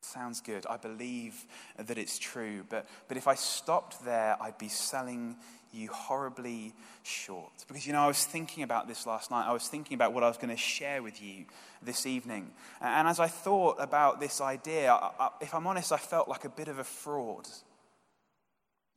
Sounds 0.00 0.40
good. 0.40 0.66
I 0.68 0.76
believe 0.76 1.46
that 1.78 1.96
it's 1.96 2.18
true. 2.18 2.64
But, 2.68 2.86
but 3.06 3.16
if 3.16 3.28
I 3.28 3.34
stopped 3.34 4.04
there, 4.04 4.36
I'd 4.40 4.58
be 4.58 4.68
selling 4.68 5.36
you 5.72 5.88
horribly 5.90 6.74
short. 7.02 7.52
Because, 7.68 7.86
you 7.86 7.92
know, 7.92 8.00
I 8.00 8.08
was 8.08 8.24
thinking 8.24 8.64
about 8.64 8.88
this 8.88 9.06
last 9.06 9.30
night. 9.30 9.46
I 9.46 9.52
was 9.52 9.68
thinking 9.68 9.94
about 9.94 10.12
what 10.12 10.24
I 10.24 10.28
was 10.28 10.36
going 10.36 10.50
to 10.50 10.56
share 10.56 11.02
with 11.02 11.22
you 11.22 11.44
this 11.82 12.04
evening. 12.04 12.50
And 12.80 13.06
as 13.06 13.20
I 13.20 13.28
thought 13.28 13.76
about 13.78 14.20
this 14.20 14.40
idea, 14.40 14.92
I, 14.92 15.10
I, 15.18 15.28
if 15.40 15.54
I'm 15.54 15.66
honest, 15.66 15.92
I 15.92 15.98
felt 15.98 16.28
like 16.28 16.44
a 16.44 16.50
bit 16.50 16.68
of 16.68 16.78
a 16.78 16.84
fraud. 16.84 17.48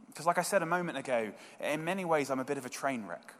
Because, 0.08 0.26
like 0.26 0.40
I 0.40 0.44
said 0.44 0.64
a 0.64 0.66
moment 0.66 0.98
ago, 0.98 1.32
in 1.62 1.84
many 1.84 2.04
ways, 2.04 2.30
I'm 2.32 2.40
a 2.40 2.46
bit 2.46 2.58
of 2.58 2.66
a 2.66 2.70
train 2.70 3.06
wreck. 3.06 3.34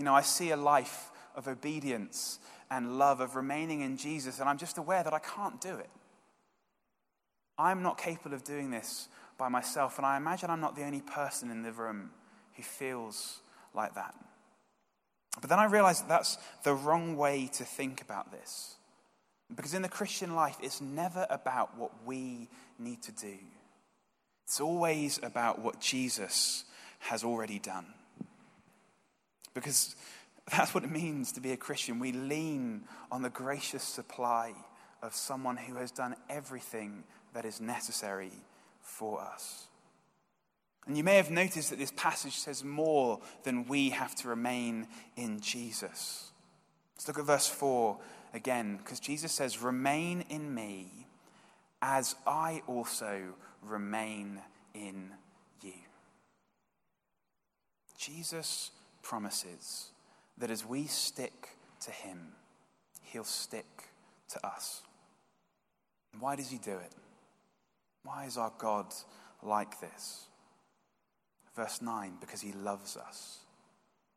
You 0.00 0.04
know, 0.04 0.14
I 0.14 0.22
see 0.22 0.50
a 0.50 0.56
life 0.56 1.10
of 1.36 1.46
obedience 1.46 2.38
and 2.70 2.96
love, 2.96 3.20
of 3.20 3.36
remaining 3.36 3.82
in 3.82 3.98
Jesus, 3.98 4.40
and 4.40 4.48
I'm 4.48 4.56
just 4.56 4.78
aware 4.78 5.02
that 5.02 5.12
I 5.12 5.18
can't 5.18 5.60
do 5.60 5.76
it. 5.76 5.90
I'm 7.58 7.82
not 7.82 7.98
capable 7.98 8.34
of 8.34 8.42
doing 8.42 8.70
this 8.70 9.08
by 9.36 9.50
myself, 9.50 9.98
and 9.98 10.06
I 10.06 10.16
imagine 10.16 10.48
I'm 10.48 10.62
not 10.62 10.74
the 10.74 10.84
only 10.84 11.02
person 11.02 11.50
in 11.50 11.62
the 11.62 11.70
room 11.70 12.12
who 12.56 12.62
feels 12.62 13.40
like 13.74 13.94
that. 13.94 14.14
But 15.38 15.50
then 15.50 15.58
I 15.58 15.66
realized 15.66 16.04
that 16.04 16.08
that's 16.08 16.38
the 16.62 16.72
wrong 16.72 17.14
way 17.18 17.50
to 17.58 17.64
think 17.64 18.00
about 18.00 18.32
this. 18.32 18.76
Because 19.54 19.74
in 19.74 19.82
the 19.82 19.88
Christian 19.90 20.34
life, 20.34 20.56
it's 20.62 20.80
never 20.80 21.26
about 21.28 21.76
what 21.76 21.90
we 22.06 22.48
need 22.78 23.02
to 23.02 23.12
do, 23.12 23.36
it's 24.46 24.62
always 24.62 25.20
about 25.22 25.58
what 25.58 25.78
Jesus 25.78 26.64
has 27.00 27.22
already 27.22 27.58
done. 27.58 27.84
Because 29.54 29.96
that's 30.50 30.74
what 30.74 30.84
it 30.84 30.90
means 30.90 31.32
to 31.32 31.40
be 31.40 31.52
a 31.52 31.56
Christian. 31.56 31.98
We 31.98 32.12
lean 32.12 32.82
on 33.10 33.22
the 33.22 33.30
gracious 33.30 33.82
supply 33.82 34.54
of 35.02 35.14
someone 35.14 35.56
who 35.56 35.76
has 35.76 35.90
done 35.90 36.14
everything 36.28 37.04
that 37.34 37.44
is 37.44 37.60
necessary 37.60 38.32
for 38.80 39.20
us. 39.20 39.66
And 40.86 40.96
you 40.96 41.04
may 41.04 41.16
have 41.16 41.30
noticed 41.30 41.70
that 41.70 41.78
this 41.78 41.92
passage 41.92 42.38
says 42.38 42.64
more 42.64 43.20
than 43.44 43.66
we 43.66 43.90
have 43.90 44.14
to 44.16 44.28
remain 44.28 44.88
in 45.16 45.40
Jesus. 45.40 46.32
Let's 46.96 47.08
look 47.08 47.18
at 47.18 47.24
verse 47.24 47.48
4 47.48 47.98
again, 48.34 48.76
because 48.78 49.00
Jesus 49.00 49.32
says, 49.32 49.62
Remain 49.62 50.24
in 50.28 50.52
me 50.54 51.06
as 51.82 52.14
I 52.26 52.62
also 52.66 53.34
remain 53.62 54.40
in 54.74 55.10
you. 55.62 55.72
Jesus 57.98 58.70
promises 59.02 59.90
that 60.38 60.50
as 60.50 60.64
we 60.64 60.86
stick 60.86 61.50
to 61.80 61.90
him, 61.90 62.18
he'll 63.02 63.24
stick 63.24 63.88
to 64.30 64.46
us. 64.46 64.82
Why 66.18 66.36
does 66.36 66.50
he 66.50 66.58
do 66.58 66.72
it? 66.72 66.92
Why 68.02 68.24
is 68.24 68.36
our 68.36 68.52
God 68.58 68.86
like 69.42 69.80
this? 69.80 70.26
Verse 71.54 71.82
9, 71.82 72.14
because 72.20 72.40
he 72.40 72.52
loves 72.52 72.96
us. 72.96 73.40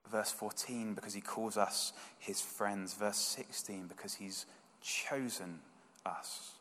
Verse 0.10 0.32
14, 0.32 0.94
because 0.94 1.14
he 1.14 1.22
calls 1.22 1.58
us 1.58 1.94
his 2.20 2.42
friends. 2.42 2.94
Verse 2.94 3.18
16, 3.18 3.88
because 3.88 4.14
he's 4.16 4.46
chosen 4.82 5.60
us. 6.06 6.52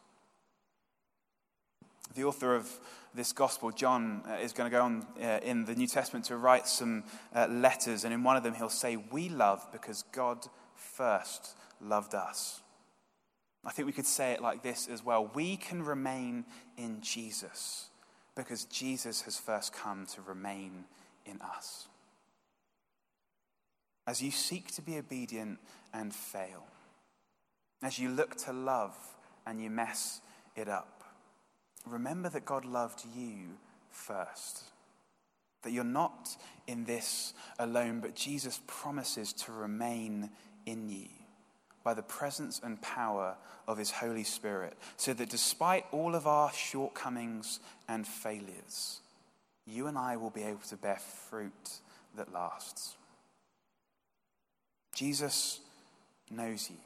The 2.15 2.25
author 2.25 2.55
of 2.55 2.71
this 3.15 3.33
gospel, 3.33 3.71
John, 3.71 4.23
uh, 4.29 4.35
is 4.35 4.53
going 4.53 4.71
to 4.71 4.77
go 4.77 4.83
on 4.83 5.07
uh, 5.21 5.41
in 5.43 5.65
the 5.65 5.75
New 5.75 5.87
Testament 5.87 6.27
to 6.27 6.37
write 6.37 6.67
some 6.67 7.05
uh, 7.35 7.47
letters, 7.49 8.05
and 8.05 8.13
in 8.13 8.23
one 8.23 8.37
of 8.37 8.43
them 8.43 8.55
he'll 8.55 8.69
say, 8.69 8.97
We 8.97 9.29
love 9.29 9.67
because 9.73 10.05
God 10.13 10.47
first 10.75 11.57
loved 11.81 12.15
us. 12.15 12.61
I 13.65 13.71
think 13.71 13.87
we 13.87 13.93
could 13.93 14.07
say 14.07 14.33
it 14.33 14.43
like 14.43 14.63
this 14.63 14.89
as 14.89 15.05
well. 15.05 15.31
We 15.35 15.57
can 15.57 15.85
remain 15.85 16.45
in 16.77 17.01
Jesus 17.01 17.91
because 18.35 18.65
Jesus 18.65 19.23
has 19.23 19.39
first 19.39 19.73
come 19.73 20.07
to 20.15 20.23
remain 20.23 20.85
in 21.27 21.41
us. 21.41 21.87
As 24.07 24.21
you 24.21 24.33
seek 24.33 24.73
to 24.75 24.83
be 24.83 24.99
obedient 24.99 25.61
and 25.95 26.13
fail, 26.13 26.65
as 27.83 27.99
you 27.99 28.09
look 28.09 28.35
to 28.37 28.53
love 28.53 28.97
and 29.47 29.63
you 29.63 29.71
mess 29.71 30.21
it 30.57 30.69
up, 30.69 31.02
remember 31.87 32.29
that 32.29 32.45
God 32.45 32.65
loved 32.65 33.03
you 33.15 33.59
first. 33.91 34.65
That 35.63 35.73
you're 35.73 35.85
not 35.85 36.37
in 36.67 36.85
this 36.85 37.35
alone, 37.59 38.01
but 38.01 38.17
Jesus 38.17 38.61
promises 38.67 39.33
to 39.35 39.53
remain 39.53 40.31
in 40.67 40.89
you 40.89 41.09
by 41.85 41.95
the 41.95 42.03
presence 42.03 42.61
and 42.63 42.81
power 42.81 43.37
of 43.67 43.79
His 43.79 43.91
Holy 43.91 44.25
Spirit, 44.25 44.77
so 44.97 45.13
that 45.13 45.31
despite 45.31 45.85
all 45.91 46.15
of 46.15 46.27
our 46.27 46.53
shortcomings 46.53 47.61
and 47.89 48.07
failures, 48.07 49.01
you 49.67 49.87
and 49.87 49.99
I 49.99 50.17
will 50.17 50.31
be 50.31 50.43
able 50.43 50.61
to 50.69 50.77
bear 50.77 50.99
fruit 51.29 51.81
that 52.17 52.33
lasts. 52.33 52.97
Jesus 54.95 55.61
knows 56.31 56.71
you. 56.71 56.77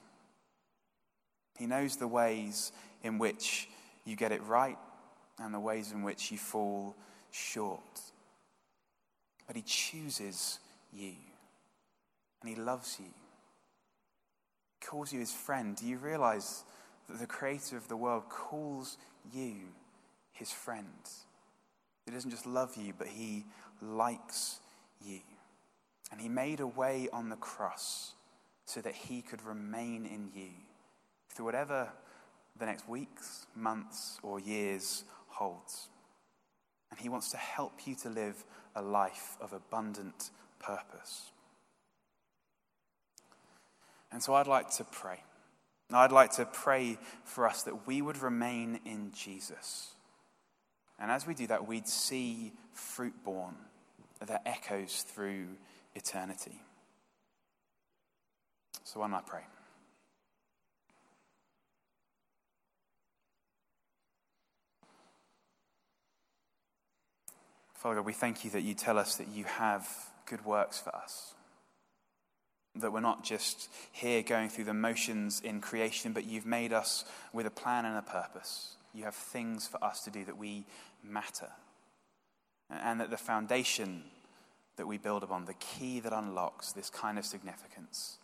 He 1.58 1.66
knows 1.66 1.96
the 1.96 2.08
ways 2.08 2.72
in 3.02 3.18
which 3.18 3.68
you 4.06 4.16
get 4.16 4.32
it 4.32 4.42
right 4.44 4.78
and 5.38 5.52
the 5.52 5.60
ways 5.60 5.92
in 5.92 6.02
which 6.02 6.30
you 6.30 6.38
fall 6.38 6.96
short. 7.30 8.00
But 9.46 9.56
He 9.56 9.62
chooses 9.62 10.58
you 10.92 11.12
and 12.40 12.48
He 12.48 12.56
loves 12.56 12.96
you 12.98 13.12
He 14.80 14.86
calls 14.86 15.12
you 15.12 15.20
his 15.20 15.32
friend, 15.32 15.76
do 15.76 15.84
you 15.86 15.98
realize 15.98 16.64
that 17.08 17.18
the 17.18 17.26
creator 17.26 17.76
of 17.76 17.88
the 17.88 17.96
world 17.96 18.28
calls 18.28 18.96
you 19.32 19.56
his 20.32 20.50
friend? 20.50 20.86
He 22.04 22.12
doesn't 22.12 22.30
just 22.30 22.46
love 22.46 22.76
you, 22.76 22.92
but 22.96 23.08
he 23.08 23.44
likes 23.82 24.60
you. 25.04 25.20
And 26.12 26.20
he 26.20 26.28
made 26.28 26.60
a 26.60 26.66
way 26.66 27.08
on 27.12 27.28
the 27.28 27.36
cross 27.36 28.12
so 28.64 28.80
that 28.80 28.94
he 28.94 29.22
could 29.22 29.44
remain 29.44 30.06
in 30.06 30.30
you 30.34 30.50
through 31.30 31.46
whatever 31.46 31.88
the 32.58 32.66
next 32.66 32.88
weeks, 32.88 33.46
months, 33.54 34.18
or 34.22 34.40
years 34.40 35.04
holds. 35.28 35.88
And 36.90 37.00
he 37.00 37.08
wants 37.08 37.30
to 37.32 37.36
help 37.36 37.86
you 37.86 37.94
to 37.96 38.08
live 38.08 38.44
a 38.74 38.82
life 38.82 39.36
of 39.40 39.52
abundant 39.52 40.30
purpose. 40.58 41.30
And 44.12 44.22
so 44.22 44.34
I'd 44.34 44.46
like 44.46 44.70
to 44.76 44.84
pray. 44.84 45.22
I'd 45.92 46.12
like 46.12 46.32
to 46.32 46.46
pray 46.46 46.98
for 47.24 47.46
us 47.46 47.62
that 47.64 47.86
we 47.86 48.02
would 48.02 48.18
remain 48.18 48.80
in 48.84 49.12
Jesus. 49.12 49.94
And 50.98 51.10
as 51.10 51.26
we 51.26 51.34
do 51.34 51.46
that, 51.48 51.68
we'd 51.68 51.86
see 51.86 52.52
fruit 52.72 53.14
borne 53.24 53.54
that 54.24 54.42
echoes 54.46 55.02
through 55.02 55.46
eternity. 55.94 56.60
So, 58.84 59.00
why 59.00 59.06
don't 59.06 59.14
I 59.14 59.20
pray? 59.20 59.42
Father 67.86 68.00
God, 68.00 68.06
we 68.06 68.14
thank 68.14 68.44
you 68.44 68.50
that 68.50 68.64
you 68.64 68.74
tell 68.74 68.98
us 68.98 69.14
that 69.14 69.28
you 69.28 69.44
have 69.44 69.88
good 70.28 70.44
works 70.44 70.76
for 70.76 70.92
us. 70.92 71.34
That 72.74 72.92
we're 72.92 72.98
not 72.98 73.22
just 73.22 73.68
here 73.92 74.24
going 74.24 74.48
through 74.48 74.64
the 74.64 74.74
motions 74.74 75.40
in 75.40 75.60
creation, 75.60 76.12
but 76.12 76.24
you've 76.24 76.46
made 76.46 76.72
us 76.72 77.04
with 77.32 77.46
a 77.46 77.50
plan 77.50 77.84
and 77.84 77.96
a 77.96 78.02
purpose. 78.02 78.74
You 78.92 79.04
have 79.04 79.14
things 79.14 79.68
for 79.68 79.84
us 79.84 80.02
to 80.02 80.10
do 80.10 80.24
that 80.24 80.36
we 80.36 80.66
matter. 81.04 81.46
And 82.70 82.98
that 82.98 83.10
the 83.10 83.16
foundation 83.16 84.02
that 84.78 84.88
we 84.88 84.98
build 84.98 85.22
upon, 85.22 85.44
the 85.44 85.54
key 85.54 86.00
that 86.00 86.12
unlocks 86.12 86.72
this 86.72 86.90
kind 86.90 87.20
of 87.20 87.24
significance, 87.24 88.18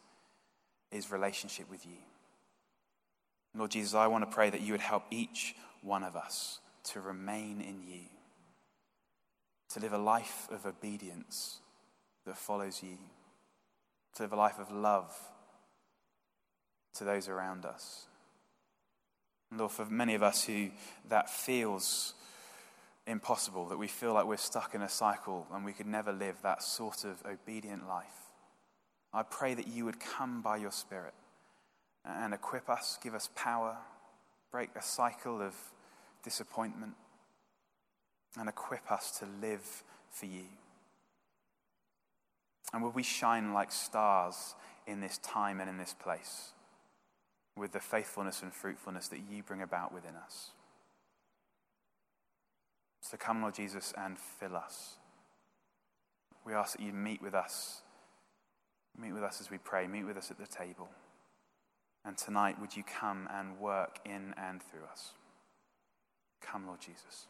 is 0.91 1.13
relationship 1.13 1.71
with 1.71 1.87
you. 1.87 1.99
Lord 3.55 3.71
Jesus, 3.71 3.95
I 3.95 4.09
want 4.09 4.29
to 4.29 4.35
pray 4.35 4.51
that 4.51 4.63
you 4.63 4.73
would 4.73 4.81
help 4.81 5.05
each 5.13 5.55
one 5.83 6.03
of 6.03 6.17
us 6.17 6.59
to 6.87 7.01
remain 7.01 7.61
in 7.61 7.85
you, 7.87 8.07
to 9.73 9.81
live 9.81 9.93
a 9.93 9.99
life 9.99 10.49
of 10.51 10.67
obedience 10.67 11.61
that 12.27 12.37
follows 12.37 12.83
you 12.83 12.99
to 14.15 14.23
live 14.23 14.33
a 14.33 14.37
life 14.37 14.59
of 14.59 14.71
love 14.71 15.15
to 16.95 17.05
those 17.05 17.29
around 17.29 17.65
us. 17.65 18.07
And 19.51 19.59
Lord, 19.59 19.73
for 19.73 19.87
many 19.87 20.15
of 20.15 20.23
us 20.23 20.45
who 20.45 20.71
that 21.09 21.31
feels 21.31 22.15
impossible, 23.07 23.67
that 23.69 23.79
we 23.79 23.89
feel 23.89 24.13
like 24.13 24.27
we're 24.27 24.37
stuck 24.37 24.75
in 24.75 24.83
a 24.83 24.89
cycle 24.89 25.47
and 25.53 25.65
we 25.65 25.73
could 25.73 25.87
never 25.87 26.13
live 26.13 26.37
that 26.43 26.63
sort 26.63 27.05
of 27.05 27.23
obedient 27.27 27.89
life, 27.89 28.07
I 29.13 29.23
pray 29.23 29.55
that 29.55 29.67
you 29.67 29.85
would 29.85 30.01
come 30.01 30.43
by 30.43 30.59
your 30.59 30.73
Spirit 30.73 31.15
and 32.05 32.35
equip 32.35 32.69
us, 32.69 32.99
give 33.03 33.15
us 33.15 33.29
power, 33.35 33.77
break 34.51 34.71
a 34.77 34.83
cycle 34.83 35.41
of 35.41 35.55
disappointment, 36.23 36.95
and 38.39 38.49
equip 38.49 38.91
us 38.91 39.19
to 39.19 39.27
live 39.41 39.85
for 40.11 40.27
you. 40.27 40.45
And 42.73 42.83
will 42.83 42.91
we 42.91 43.03
shine 43.03 43.53
like 43.53 43.71
stars 43.71 44.55
in 44.87 45.01
this 45.01 45.19
time 45.19 45.61
and 45.61 45.69
in 45.69 45.77
this 45.77 45.95
place 45.95 46.53
with 47.57 47.73
the 47.73 47.81
faithfulness 47.81 48.43
and 48.43 48.53
fruitfulness 48.53 49.09
that 49.09 49.21
you 49.31 49.43
bring 49.43 49.61
about 49.61 49.93
within 49.93 50.15
us? 50.17 50.51
So 53.03 53.17
come, 53.17 53.43
Lord 53.43 53.55
Jesus, 53.55 53.93
and 53.97 54.19
fill 54.19 54.57
us. 54.57 54.95
We 56.47 56.55
ask 56.55 56.77
that 56.77 56.83
you 56.83 56.93
meet 56.93 57.21
with 57.21 57.35
us. 57.35 57.83
Meet 58.99 59.13
with 59.13 59.23
us 59.23 59.41
as 59.41 59.51
we 59.51 59.59
pray. 59.59 59.87
Meet 59.87 60.05
with 60.05 60.17
us 60.17 60.31
at 60.31 60.39
the 60.39 60.47
table. 60.47 60.89
And 62.05 62.17
tonight, 62.17 62.61
would 62.61 62.77
you 62.77 62.83
come 62.83 63.29
and 63.33 63.59
work 63.59 63.99
in 64.05 64.35
and 64.37 64.63
through 64.63 64.85
us? 64.91 65.13
Come, 66.41 66.67
Lord 66.67 66.81
Jesus. 66.81 67.27